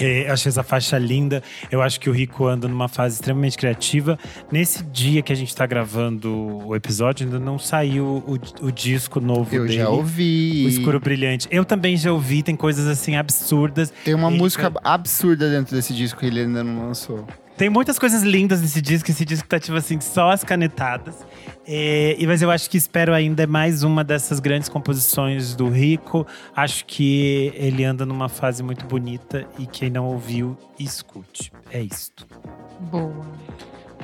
[0.00, 1.42] É, eu achei essa faixa linda.
[1.70, 4.18] Eu acho que o Rico anda numa fase extremamente criativa.
[4.50, 9.20] Nesse dia que a gente tá gravando o episódio, ainda não saiu o, o disco
[9.20, 9.78] novo Eu dele.
[9.78, 10.64] já ouvi.
[10.66, 11.46] O Escuro Brilhante.
[11.50, 13.92] Eu também já ouvi, tem coisas assim absurdas.
[14.04, 17.26] Tem uma música can- absurda dentro desse disco que ele ainda não lançou.
[17.56, 19.10] Tem muitas coisas lindas nesse disco.
[19.10, 21.14] Esse disco tá, tipo assim, só as canetadas.
[21.66, 26.26] É, e, mas eu acho que Espero Ainda mais uma dessas grandes composições do Rico.
[26.56, 31.52] Acho que ele anda numa fase muito bonita e quem não ouviu, escute.
[31.70, 32.26] É isto.
[32.90, 33.26] Boa.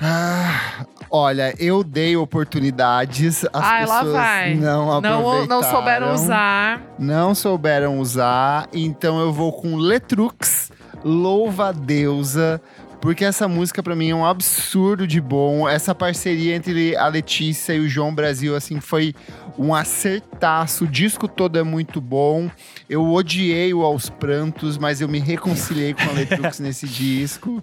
[0.02, 3.44] Ah, olha, eu dei oportunidades.
[3.46, 4.54] As Ai, lá pessoas vai.
[4.54, 5.46] não Não, aproveitaram.
[5.46, 6.82] não souberam usar.
[6.98, 8.68] Não souberam usar.
[8.74, 10.70] Então eu vou com Letrux,
[11.02, 12.60] Louva a Deusa.
[13.06, 15.68] Porque essa música pra mim é um absurdo de bom.
[15.68, 19.14] Essa parceria entre a Letícia e o João Brasil, assim, foi
[19.56, 20.82] um acertaço.
[20.82, 22.50] O disco todo é muito bom.
[22.90, 27.62] Eu odiei o Aos Prantos, mas eu me reconciliei com a Letrux nesse disco.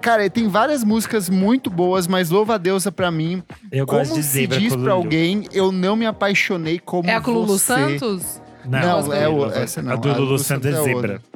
[0.00, 3.42] Cara, tem várias músicas muito boas, mas louva a deusa pra mim.
[3.72, 7.16] Eu como gosto de se Zebra diz pra alguém, eu não me apaixonei como É
[7.16, 7.74] a com Lulu você.
[7.74, 8.40] Santos?
[8.64, 9.94] Não, Gosto é o, Lulu- essa não.
[9.94, 10.92] A do Lulu Santos é outra.
[10.94, 11.29] Zebra.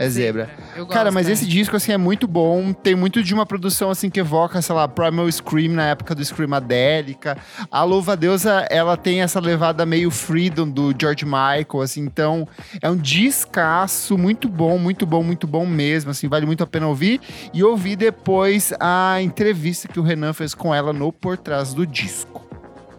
[0.00, 0.48] É zebra.
[0.74, 1.32] Eu gosto, Cara, mas é.
[1.32, 2.72] esse disco, assim, é muito bom.
[2.72, 6.24] Tem muito de uma produção, assim, que evoca, sei lá, Primal Scream na época do
[6.24, 7.36] Screamadélica.
[7.70, 12.00] A Louva Deusa, ela tem essa levada meio Freedom do George Michael, assim.
[12.00, 12.48] Então,
[12.80, 16.28] é um descasso muito bom, muito bom, muito bom mesmo, assim.
[16.28, 17.20] Vale muito a pena ouvir.
[17.52, 21.86] E ouvir depois a entrevista que o Renan fez com ela no Por Trás do
[21.86, 22.48] Disco.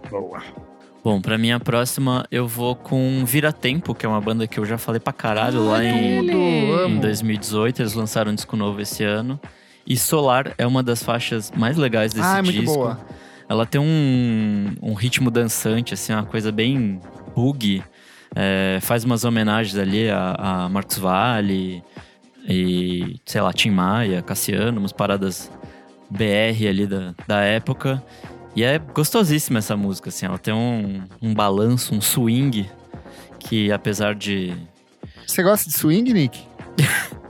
[0.08, 0.44] Boa.
[1.04, 4.66] Bom, pra minha próxima eu vou com Vira Tempo, que é uma banda que eu
[4.66, 7.02] já falei pra caralho lá em, em amo.
[7.02, 7.82] 2018.
[7.82, 9.40] Eles lançaram um disco novo esse ano.
[9.86, 12.76] E Solar é uma das faixas mais legais desse ah, é muito disco.
[12.76, 13.00] boa.
[13.50, 17.02] Ela tem um, um ritmo dançante, assim, uma coisa bem
[17.36, 17.84] boogie.
[18.36, 21.84] É, faz umas homenagens ali a, a Marcos Valle
[22.48, 25.52] e, sei lá, Tim Maia, Cassiano, umas paradas
[26.10, 28.02] BR ali da, da época.
[28.56, 30.26] E é gostosíssima essa música, assim.
[30.26, 32.70] Ela tem um, um balanço, um swing
[33.40, 34.54] que, apesar de
[35.26, 36.46] Você gosta de swing, Nick?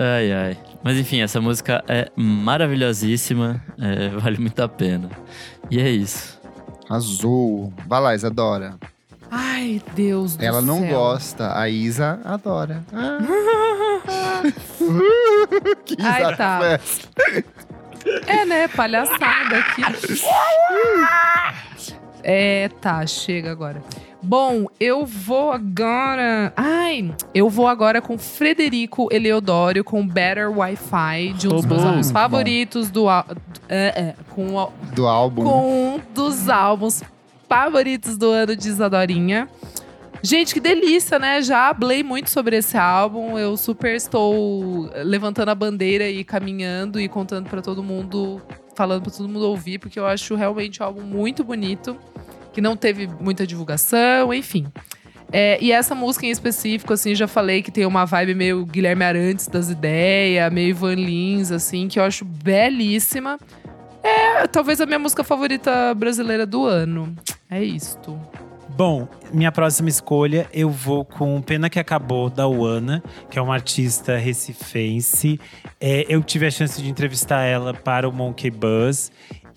[0.00, 0.56] Ai, ai.
[0.80, 5.10] Mas enfim, essa música é maravilhosíssima, é, vale muito a pena.
[5.68, 6.38] E é isso.
[6.88, 7.72] Azul.
[7.84, 8.76] Vai lá, Isadora.
[9.28, 10.90] Ai, Deus do Ela não céu.
[10.90, 12.84] gosta, a Isa adora.
[12.92, 13.18] Ah.
[15.84, 16.80] que Ai, risada tá.
[18.28, 18.68] É, né?
[18.68, 19.82] Palhaçada aqui.
[22.22, 23.82] É, tá, chega agora.
[24.20, 26.52] Bom, eu vou agora.
[26.56, 32.10] Ai, eu vou agora com Frederico Eleodoro com Better Wi-Fi, de um dos meus álbuns
[32.10, 33.08] favoritos do.
[33.08, 33.24] al-
[33.68, 35.44] É, é, com, o- Do álbum.
[35.44, 37.02] com um dos álbuns
[37.48, 39.48] favoritos do ano de Isadorinha.
[40.22, 41.40] Gente, que delícia, né?
[41.42, 43.38] Já falei muito sobre esse álbum.
[43.38, 48.42] Eu super estou levantando a bandeira e caminhando e contando pra todo mundo,
[48.74, 51.96] falando pra todo mundo ouvir, porque eu acho realmente um álbum muito bonito,
[52.52, 54.66] que não teve muita divulgação, enfim.
[55.30, 59.04] É, e essa música em específico, assim, já falei que tem uma vibe meio Guilherme
[59.04, 63.38] Arantes das ideias, meio Van Lins, assim, que eu acho belíssima.
[64.02, 67.14] É talvez a minha música favorita brasileira do ano.
[67.50, 68.18] É isto.
[68.78, 73.52] Bom, minha próxima escolha eu vou com Pena que Acabou, da Uana, que é uma
[73.52, 75.40] artista recifense.
[75.80, 79.10] É, eu tive a chance de entrevistar ela para o Monkey Buzz.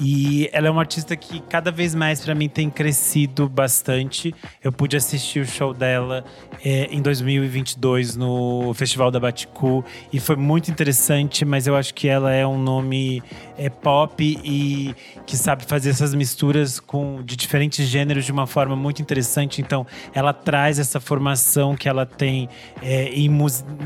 [0.04, 4.34] E ela é uma artista que cada vez mais para mim tem crescido bastante.
[4.64, 6.26] Eu pude assistir o show dela
[6.66, 12.08] é, em 2022 no Festival da Baticu e foi muito interessante, mas eu acho que
[12.08, 13.22] ela é um nome
[13.56, 14.96] é, pop e
[15.28, 19.62] que sabe fazer essas misturas com de diferentes gêneros de uma forma muito interessante.
[19.62, 19.86] Então,
[20.16, 22.50] ela traz essa formação que ela tem
[22.82, 23.30] é, em,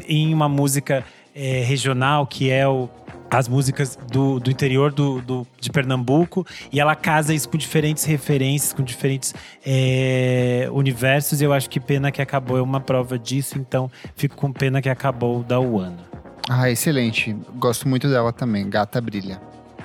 [0.07, 1.03] em uma música
[1.35, 2.89] é, regional, que é o
[3.27, 8.05] as músicas do, do interior do, do- de Pernambuco e ela casa isso com diferentes
[8.05, 9.33] referências, com diferentes
[9.65, 11.41] é, universos.
[11.41, 14.81] E eu acho que Pena que Acabou é uma prova disso, então fico com Pena
[14.81, 15.97] que Acabou da Uana.
[16.47, 17.35] Ah, excelente.
[17.55, 18.69] Gosto muito dela também.
[18.69, 19.41] Gata brilha.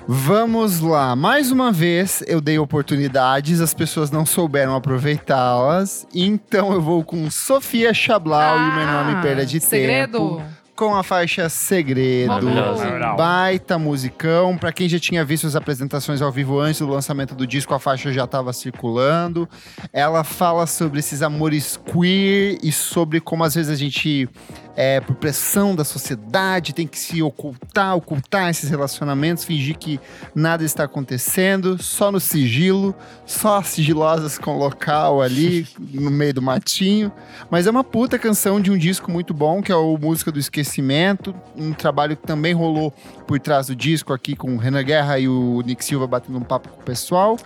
[0.07, 1.15] Vamos lá.
[1.15, 6.07] Mais uma vez eu dei oportunidades, as pessoas não souberam aproveitá-las.
[6.13, 10.37] Então eu vou com Sofia Chablau e o meu nome Perda de Ah, Segredo.
[10.37, 10.60] Tempo.
[10.81, 12.29] Com a faixa Segredo.
[12.29, 13.13] Maravilhosa.
[13.15, 14.57] Baita musicão.
[14.57, 17.79] Pra quem já tinha visto as apresentações ao vivo antes do lançamento do disco, a
[17.79, 19.47] faixa já estava circulando.
[19.93, 24.27] Ela fala sobre esses amores queer e sobre como às vezes a gente,
[24.75, 29.99] é, por pressão da sociedade, tem que se ocultar, ocultar esses relacionamentos, fingir que
[30.33, 32.95] nada está acontecendo, só no sigilo,
[33.25, 37.11] só sigilosas com o local ali, no meio do matinho.
[37.49, 40.39] Mas é uma puta canção de um disco muito bom, que é o Música do
[40.39, 42.93] Esquecimento, um trabalho que também rolou
[43.27, 46.43] por trás do disco aqui com o Renan Guerra e o Nick Silva batendo um
[46.43, 47.37] papo com o pessoal.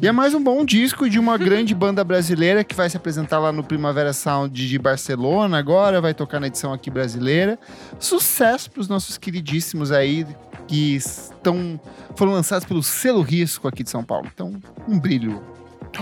[0.00, 3.38] E é mais um bom disco de uma grande banda brasileira que vai se apresentar
[3.38, 7.58] lá no Primavera Sound de Barcelona agora, vai tocar na edição aqui brasileira.
[7.98, 10.26] Sucesso para os nossos queridíssimos aí
[10.66, 11.80] que estão
[12.16, 14.28] foram lançados pelo selo Risco aqui de São Paulo.
[14.32, 15.42] Então, um brilho.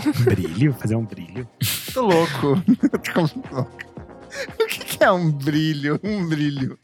[0.07, 1.49] Um brilho, fazer um brilho.
[1.93, 2.63] Tô louco.
[3.13, 3.21] Tô
[3.53, 3.91] louco.
[4.61, 5.99] O que, que é um brilho?
[6.05, 6.79] Um brilho.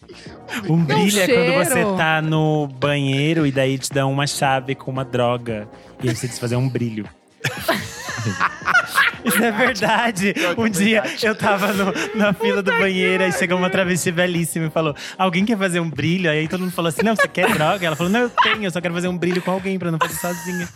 [0.68, 4.91] Um brilho é quando você tá no banheiro e daí te dão uma chave com
[4.91, 5.68] uma droga.
[6.03, 7.09] E aí você diz fazer um brilho.
[9.27, 10.35] Isso é verdade.
[10.57, 14.70] Um dia eu tava no- na fila do banheiro e chegou uma travesti belíssima e
[14.70, 16.31] falou: Alguém quer fazer um brilho?
[16.31, 17.87] Aí todo mundo falou assim: Não, você quer droga?
[17.87, 19.99] Ela falou: Não, eu tenho, eu só quero fazer um brilho com alguém pra não
[19.99, 20.68] fazer sozinha.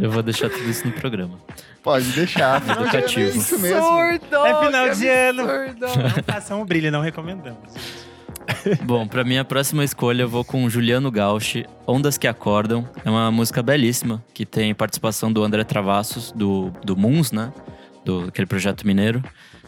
[0.00, 1.38] Eu vou deixar tudo isso no programa.
[1.82, 2.56] Pode deixar.
[2.62, 3.38] Ano é Educativo.
[3.38, 3.80] isso mesmo.
[3.82, 4.46] Surdo!
[4.46, 5.42] É final de ano.
[5.42, 5.86] absurdo.
[6.16, 7.58] Não façam um brilho, não recomendamos.
[8.84, 12.88] Bom, pra minha próxima escolha eu vou com Juliano Gauchi, Ondas que Acordam.
[13.04, 17.52] É uma música belíssima, que tem participação do André Travassos, do, do Moons, né?
[18.04, 19.22] Do, aquele projeto mineiro.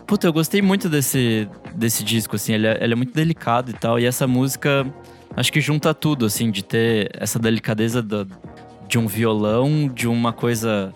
[0.07, 2.55] Puta, eu gostei muito desse, desse disco, assim.
[2.55, 3.99] Ele é, ele é muito delicado e tal.
[3.99, 4.87] E essa música,
[5.37, 8.27] acho que junta tudo, assim, de ter essa delicadeza do,
[8.89, 10.93] de um violão, de uma coisa.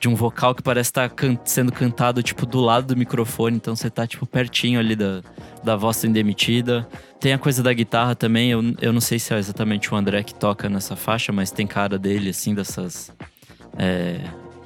[0.00, 3.56] De um vocal que parece estar can sendo cantado, tipo, do lado do microfone.
[3.56, 5.22] Então você tá, tipo, pertinho ali da,
[5.62, 6.88] da voz indemitida.
[7.20, 8.50] Tem a coisa da guitarra também.
[8.50, 11.66] Eu, eu não sei se é exatamente o André que toca nessa faixa, mas tem
[11.66, 13.12] cara dele, assim, dessas.
[13.78, 14.20] É,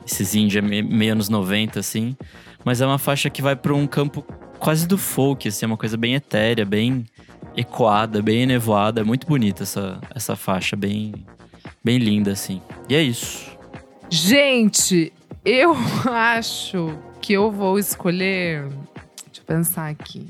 [0.07, 2.17] esses indie meio anos 90, assim.
[2.65, 4.25] Mas é uma faixa que vai para um campo
[4.59, 7.05] quase do folk, assim, é uma coisa bem etérea, bem
[7.57, 9.01] ecoada, bem enevoada.
[9.01, 11.13] É muito bonita essa, essa faixa, bem,
[11.83, 12.63] bem linda, assim.
[12.89, 13.53] E é isso.
[14.09, 15.13] Gente,
[15.45, 15.77] eu
[16.11, 18.69] acho que eu vou escolher.
[19.27, 20.27] Deixa eu pensar aqui.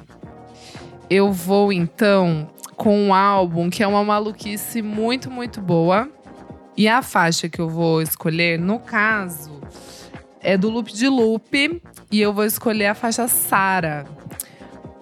[1.09, 6.09] Eu vou então com um álbum que é uma maluquice muito, muito boa.
[6.77, 9.61] E a faixa que eu vou escolher, no caso,
[10.41, 11.83] é do Loop de Loop.
[12.11, 14.05] E eu vou escolher a faixa Sara.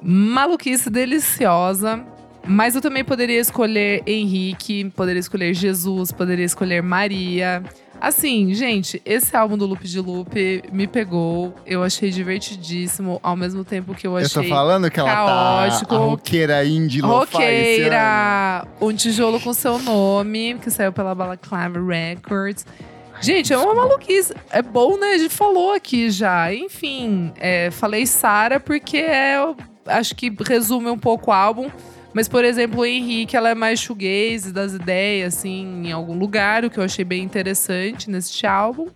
[0.02, 2.04] Maluquice deliciosa.
[2.44, 7.62] Mas eu também poderia escolher Henrique, poderia escolher Jesus, poderia escolher Maria.
[8.02, 11.54] Assim, gente, esse álbum do Loop de Loop me pegou.
[11.64, 14.42] Eu achei divertidíssimo, ao mesmo tempo que eu achei.
[14.42, 15.86] Eu tô falando que ela caótico.
[15.86, 16.98] tá a roqueira indie.
[16.98, 22.66] Roqueira, Um Tijolo com Seu Nome, que saiu pela Balaclava Records.
[23.20, 24.34] Gente, é uma maluquice.
[24.50, 25.12] É bom, né?
[25.12, 26.52] A gente falou aqui já.
[26.52, 29.36] Enfim, é, falei Sara porque é,
[29.86, 31.70] acho que resume um pouco o álbum.
[32.14, 36.64] Mas, por exemplo, o Henrique, ela é mais shoegaze das ideias, assim, em algum lugar,
[36.64, 38.88] o que eu achei bem interessante neste álbum.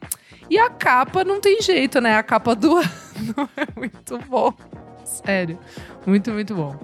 [0.50, 2.14] E a capa não tem jeito, né?
[2.16, 4.52] A capa do ano é muito bom.
[5.04, 5.58] Sério.
[6.06, 6.76] Muito, muito bom.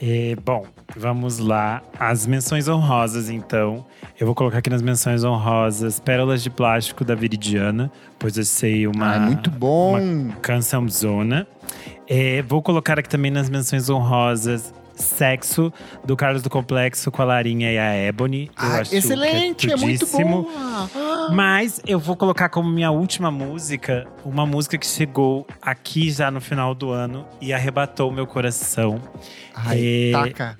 [0.00, 0.64] É, bom,
[0.96, 1.82] vamos lá.
[1.98, 3.84] As menções honrosas, então.
[4.18, 8.86] Eu vou colocar aqui nas menções honrosas Pérolas de Plástico da Viridiana, pois eu sei
[8.86, 10.00] uma, Ah, muito bom.
[10.00, 11.46] uma canção zona.
[12.08, 15.72] É, vou colocar aqui também nas menções honrosas Sexo,
[16.04, 18.46] do Carlos do Complexo com a Larinha e a Ebony.
[18.46, 20.46] Eu Ah, acho excelente, que é muito boa.
[21.32, 26.40] Mas eu vou colocar como minha última música uma música que chegou aqui já no
[26.40, 29.00] final do ano e arrebatou meu coração.
[29.54, 30.58] Ai, É, taca.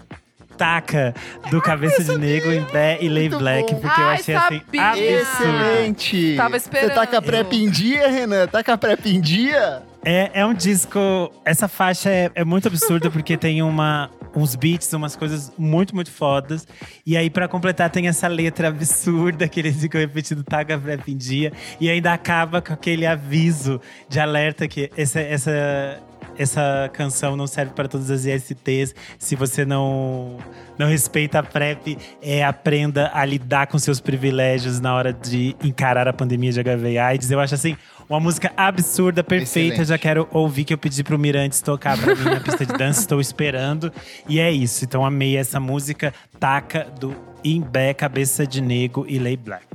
[0.56, 1.14] Taca,
[1.52, 3.80] do Cabeça de Negro em Bé e Lay Black, bom.
[3.80, 4.88] porque eu Ai, achei assim sabia.
[4.88, 5.20] absurdo.
[5.20, 6.34] Excelente.
[6.36, 7.24] Tava Você tá com a esperando.
[7.24, 8.46] prep em dia, Renan?
[8.48, 9.82] Tá com a prep em dia?
[10.04, 10.98] É, é um disco.
[11.44, 16.10] Essa faixa é, é muito absurda porque tem uma, uns beats, umas coisas muito, muito
[16.10, 16.66] fodas.
[17.04, 21.16] E aí, pra completar, tem essa letra absurda que eles ficam repetindo Taga Prep em
[21.16, 21.52] dia.
[21.80, 26.00] E ainda acaba com aquele aviso de alerta que essa, essa,
[26.38, 28.94] essa canção não serve para todas as ISTs.
[29.18, 30.38] Se você não,
[30.78, 36.06] não respeita a PrEP, é, aprenda a lidar com seus privilégios na hora de encarar
[36.06, 37.30] a pandemia de HIV e AIDS.
[37.30, 37.76] Eu acho assim.
[38.08, 39.74] Uma música absurda, perfeita.
[39.74, 39.88] Excelente.
[39.88, 43.00] Já quero ouvir que eu pedi pro Mirantes tocar pra mim na pista de dança.
[43.00, 43.92] Estou esperando.
[44.26, 44.82] E é isso.
[44.82, 46.14] Então amei essa música.
[46.40, 47.14] Taca do
[47.44, 49.66] Imbé, Cabeça de Nego e Lay Black.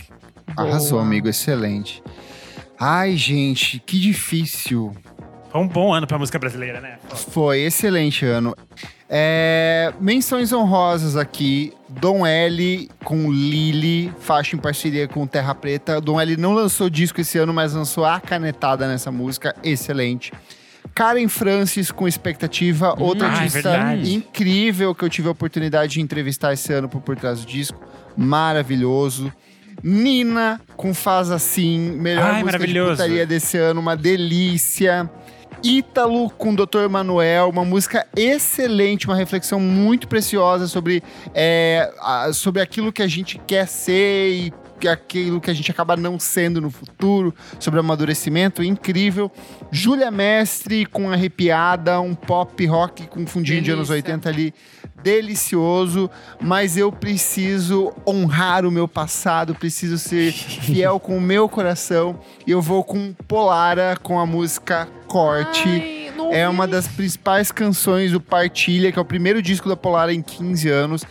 [0.58, 1.04] Arrasou, Boa.
[1.04, 1.28] amigo.
[1.28, 2.02] Excelente.
[2.80, 4.96] Ai, gente, que difícil.
[5.54, 6.98] Foi um bom ano pra música brasileira, né?
[7.30, 8.56] Foi excelente ano.
[9.08, 11.72] É, menções honrosas aqui.
[11.88, 16.02] Dom L com Lili, faixa em parceria com Terra Preta.
[16.02, 19.56] Dom L não lançou disco esse ano, mas lançou a canetada nessa música.
[19.64, 20.34] Excelente.
[20.96, 24.12] Karen Francis com expectativa, outra ah, é artista verdade.
[24.12, 27.80] incrível que eu tive a oportunidade de entrevistar esse ano por, por trás do disco.
[28.18, 29.32] Maravilhoso.
[29.84, 35.10] Nina com Faz Assim, melhor Ai, música de putaria desse ano, uma delícia.
[35.64, 36.90] Ítalo com Dr.
[36.90, 41.02] Manuel, uma música excelente, uma reflexão muito preciosa sobre,
[41.34, 41.90] é,
[42.34, 44.54] sobre aquilo que a gente quer ser e
[44.88, 49.32] aquilo que a gente acaba não sendo no futuro, sobre amadurecimento, incrível.
[49.72, 54.12] Júlia Mestre com Arrepiada, um pop rock com fundinho de anos Delícia.
[54.12, 54.54] 80 ali,
[55.04, 56.10] delicioso,
[56.42, 60.32] mas eu preciso honrar o meu passado, preciso ser
[60.64, 65.68] fiel com o meu coração, e eu vou com Polara com a música Corte.
[65.68, 70.14] Ai, É uma das principais canções do Partilha, que é o primeiro disco da Polara
[70.14, 71.04] em 15 anos.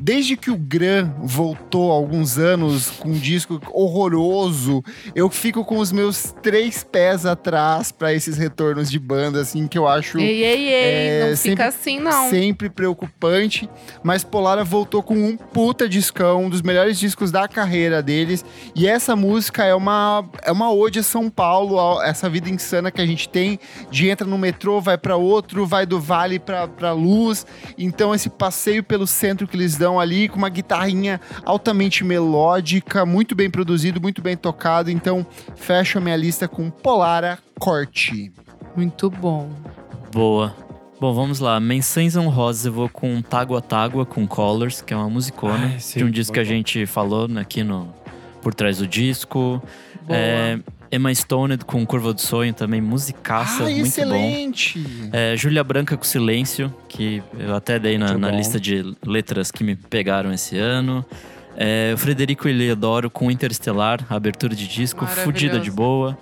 [0.00, 4.82] Desde que o Gran voltou há alguns anos com um disco horroroso,
[5.14, 9.76] eu fico com os meus três pés atrás para esses retornos de banda, assim, que
[9.78, 12.30] eu acho Ei, ei, ei, É, não sempre- fica assim, não.
[12.30, 13.68] sempre preocupante.
[14.02, 18.44] Mas Polara voltou com um puta discão, um dos melhores discos da carreira deles.
[18.74, 22.90] E essa música é uma, é uma ode a São Paulo, a essa vida insana
[22.90, 23.58] que a gente tem
[23.90, 27.46] de entra no metrô, vai para outro, vai do vale pra, pra luz.
[27.78, 33.34] Então esse passeio pelo centro que eles dão ali, com uma guitarrinha altamente melódica, muito
[33.34, 34.90] bem produzido, muito bem tocado.
[34.90, 38.32] Então fecho a minha lista com Polara Corte.
[38.76, 39.48] Muito bom.
[40.12, 40.54] Boa.
[40.98, 41.60] Bom, vamos lá.
[41.60, 45.72] Menções honrosas eu vou com Tágua Tágua, com Colors, que é uma musicona.
[45.72, 46.48] Ai, sim, de um disco bom, que a bom.
[46.48, 47.92] gente falou né, aqui no
[48.40, 49.62] Por Trás do Disco.
[50.06, 50.18] Boa.
[50.18, 50.58] É,
[50.90, 53.86] Emma Stoned com Curva do Sonho, também musicaça, ah, muito bom.
[53.86, 54.84] excelente!
[55.12, 58.36] É, Júlia Branca com Silêncio, que eu até dei na, na bom.
[58.36, 61.04] lista de letras que me pegaram esse ano.
[61.56, 66.16] É, Frederico Eleodoro com Interestelar, abertura de disco, fudida de boa.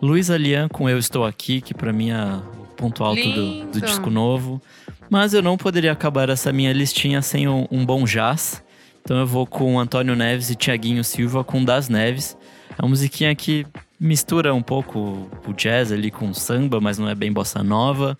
[0.00, 3.80] Luiz Alian com Eu Estou Aqui, que pra mim é o ponto alto do, do
[3.80, 4.62] disco novo.
[5.10, 8.62] Mas eu não poderia acabar essa minha listinha sem um, um bom jazz.
[9.02, 12.36] Então eu vou com Antônio Neves e Tiaguinho Silva com Das Neves.
[12.78, 13.66] É uma musiquinha que
[13.98, 18.16] mistura um pouco o jazz ali com o samba, mas não é bem bossa nova.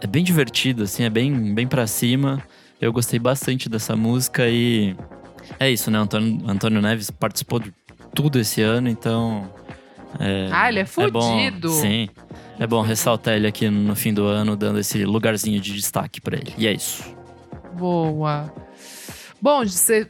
[0.00, 2.42] É bem divertido, assim, é bem, bem pra cima.
[2.80, 4.96] Eu gostei bastante dessa música e
[5.58, 5.98] é isso, né?
[5.98, 7.72] Antônio, Antônio Neves participou de
[8.14, 9.50] tudo esse ano, então.
[10.18, 11.68] É, Ah, ele é bom, fudido.
[11.70, 12.08] sim.
[12.58, 16.36] É bom ressaltar ele aqui no fim do ano, dando esse lugarzinho de destaque pra
[16.36, 16.52] ele.
[16.58, 17.04] E é isso.
[17.74, 18.52] Boa.
[19.40, 20.08] Bom, você.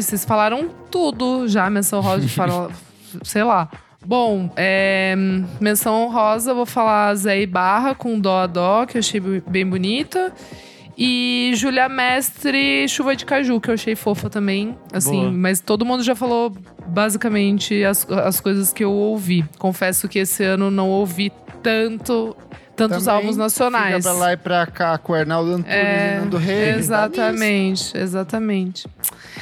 [0.00, 2.70] Vocês falaram tudo já, menção rosa de fala,
[3.24, 3.68] sei lá.
[4.04, 5.14] Bom, é,
[5.60, 9.66] menção rosa, vou falar Zé e Barra com Dó a Dó, que eu achei bem
[9.66, 10.32] bonita.
[10.96, 14.76] E Júlia Mestre, Chuva de Caju, que eu achei fofa também.
[14.92, 15.32] Assim, Boa.
[15.32, 16.52] mas todo mundo já falou
[16.86, 19.44] basicamente as, as coisas que eu ouvi.
[19.58, 21.32] Confesso que esse ano não ouvi
[21.62, 22.36] tanto,
[22.88, 23.96] tantos Também álbuns nacionais.
[23.96, 26.76] Fica pra lá e pra cá com o Arnaldo Antunes É, e Nando Reis.
[26.78, 28.86] Exatamente, exatamente.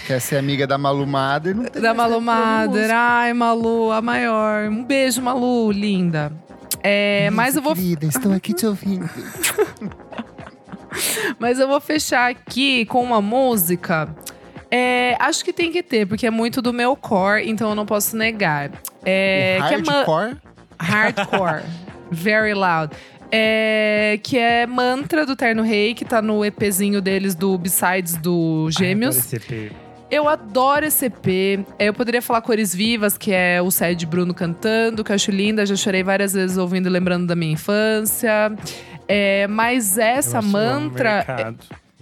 [0.07, 1.55] Quer ser amiga da Malu Mader.
[1.57, 2.91] Não tem Da Malu Mader.
[2.93, 4.68] Ai, Malu, a maior.
[4.68, 6.32] Um beijo, Malu, linda.
[6.82, 9.09] É, mas eu vou Querida, estou aqui te ouvindo.
[11.38, 14.09] Mas eu vou fechar aqui com uma música.
[14.70, 17.86] É, acho que tem que ter, porque é muito do meu core, então eu não
[17.86, 18.70] posso negar.
[19.05, 20.36] É, é ma- hardcore.
[20.78, 21.62] hardcore.
[22.11, 22.93] very loud.
[23.32, 28.68] É, que é Mantra do Terno Rei, que tá no EPzinho deles do Besides do
[28.70, 29.16] Gêmeos.
[29.16, 29.72] Esse EP.
[30.10, 31.64] Eu adoro esse EP.
[31.78, 35.64] Eu poderia falar Cores Vivas, que é o Sede Bruno cantando, que eu acho linda.
[35.64, 38.52] Já chorei várias vezes ouvindo e lembrando da minha infância.
[39.06, 41.54] É, mas essa mantra.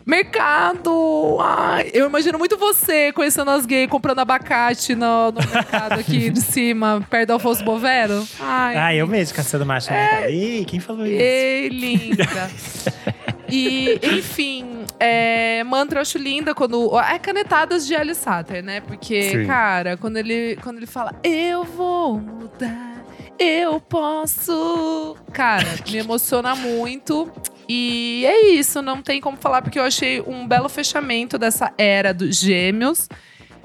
[0.09, 1.37] Mercado.
[1.41, 6.41] Ai, eu imagino muito você conhecendo as gays, comprando abacate no, no mercado aqui de
[6.41, 8.27] cima, perto do Alfonso Bovero.
[8.41, 9.93] Ai, Ah, eu mesmo caçando macho.
[9.93, 10.31] É...
[10.33, 11.21] Ih, quem falou isso?
[11.21, 12.25] Ei, linda.
[13.51, 16.99] E, enfim, é, mantra eu acho linda quando.
[17.01, 18.83] É canetadas de Alice Satter, né?
[18.83, 19.47] Porque, Sim.
[19.47, 23.03] cara, quando ele, quando ele fala, eu vou mudar,
[23.39, 25.17] eu posso.
[25.33, 27.33] Cara, me emociona muito.
[27.69, 32.15] E é isso, não tem como falar, porque eu achei um belo fechamento dessa era
[32.15, 33.09] dos gêmeos.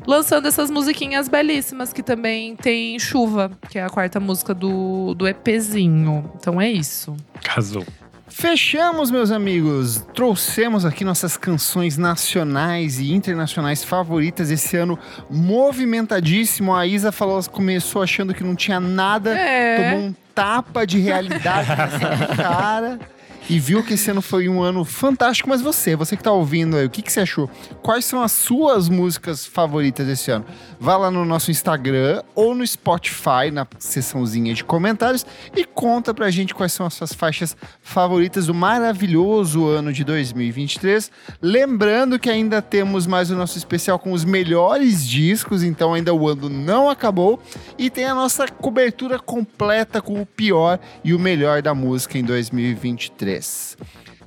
[0.05, 5.25] Lançando essas musiquinhas belíssimas, que também tem Chuva, que é a quarta música do, do
[5.25, 6.29] EPzinho.
[6.35, 7.15] Então é isso.
[7.41, 7.85] Casou.
[8.27, 10.05] Fechamos, meus amigos.
[10.13, 14.99] Trouxemos aqui nossas canções nacionais e internacionais favoritas esse ano
[15.29, 16.75] movimentadíssimo.
[16.75, 19.91] A Isa falou, começou achando que não tinha nada, É.
[19.91, 22.99] tomou um tapa de realidade nessa cara.
[23.49, 26.77] E viu que esse ano foi um ano fantástico, mas você, você que tá ouvindo
[26.77, 27.49] aí, o que, que você achou?
[27.81, 30.45] Quais são as suas músicas favoritas desse ano?
[30.79, 35.25] Vá lá no nosso Instagram ou no Spotify, na seçãozinha de comentários,
[35.55, 41.11] e conta pra gente quais são as suas faixas favoritas do maravilhoso ano de 2023.
[41.41, 46.27] Lembrando que ainda temos mais o nosso especial com os melhores discos, então ainda o
[46.27, 47.41] ano não acabou.
[47.77, 52.23] E tem a nossa cobertura completa com o pior e o melhor da música em
[52.23, 53.32] 2023.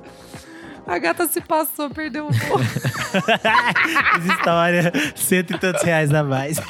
[0.86, 2.58] A gata se passou, perdeu o voo.
[4.16, 6.56] Fiz história, cento e tantos reais a mais.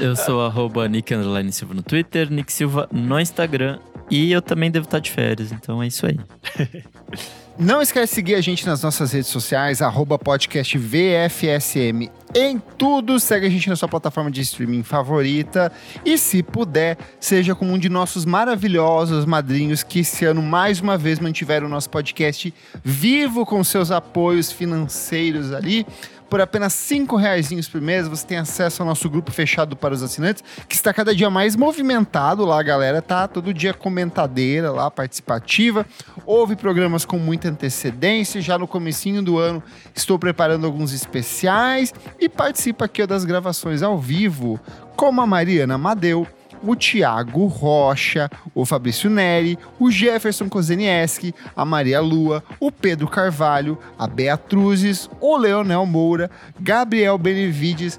[0.00, 1.12] Eu sou arroba Nick
[1.52, 3.78] Silva no Twitter, Nick Silva no Instagram.
[4.10, 6.18] E eu também devo estar de férias, então é isso aí.
[7.58, 13.20] Não esquece de seguir a gente nas nossas redes sociais, arroba podcast VFSM em tudo.
[13.20, 15.70] Segue a gente na sua plataforma de streaming favorita.
[16.02, 20.96] E se puder, seja como um de nossos maravilhosos madrinhos que esse ano mais uma
[20.96, 22.52] vez mantiveram o nosso podcast
[22.82, 25.86] vivo com seus apoios financeiros ali.
[26.30, 30.00] Por apenas cinco reais por mês, você tem acesso ao nosso grupo fechado para os
[30.00, 34.88] assinantes, que está cada dia mais movimentado lá, a galera tá todo dia comentadeira lá,
[34.88, 35.84] participativa.
[36.24, 39.60] Houve programas com muita antecedência, já no comecinho do ano
[39.92, 44.60] estou preparando alguns especiais e participa aqui das gravações ao vivo,
[44.94, 46.28] como a Mariana Madeu,
[46.62, 53.78] o Tiago Rocha, o Fabrício Neri, o Jefferson Kozenieski, a Maria Lua, o Pedro Carvalho,
[53.98, 57.98] a Beatruzes, o Leonel Moura, Gabriel Benevides,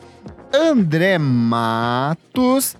[0.53, 2.75] André Matos,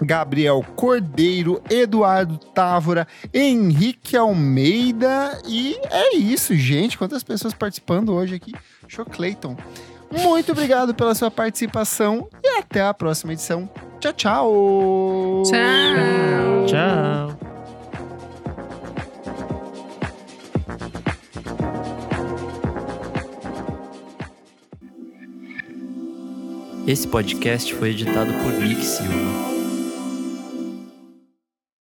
[0.00, 6.98] Gabriel Cordeiro, Eduardo Távora, Henrique Almeida e é isso, gente.
[6.98, 8.52] Quantas pessoas participando hoje aqui?
[8.88, 9.56] Show Clayton.
[10.10, 13.70] Muito obrigado pela sua participação e até a próxima edição.
[14.02, 15.42] Tchau, tchau.
[15.44, 16.66] Tchau.
[16.66, 17.38] Tchau.
[26.84, 29.51] Esse podcast foi editado por Nick Silva.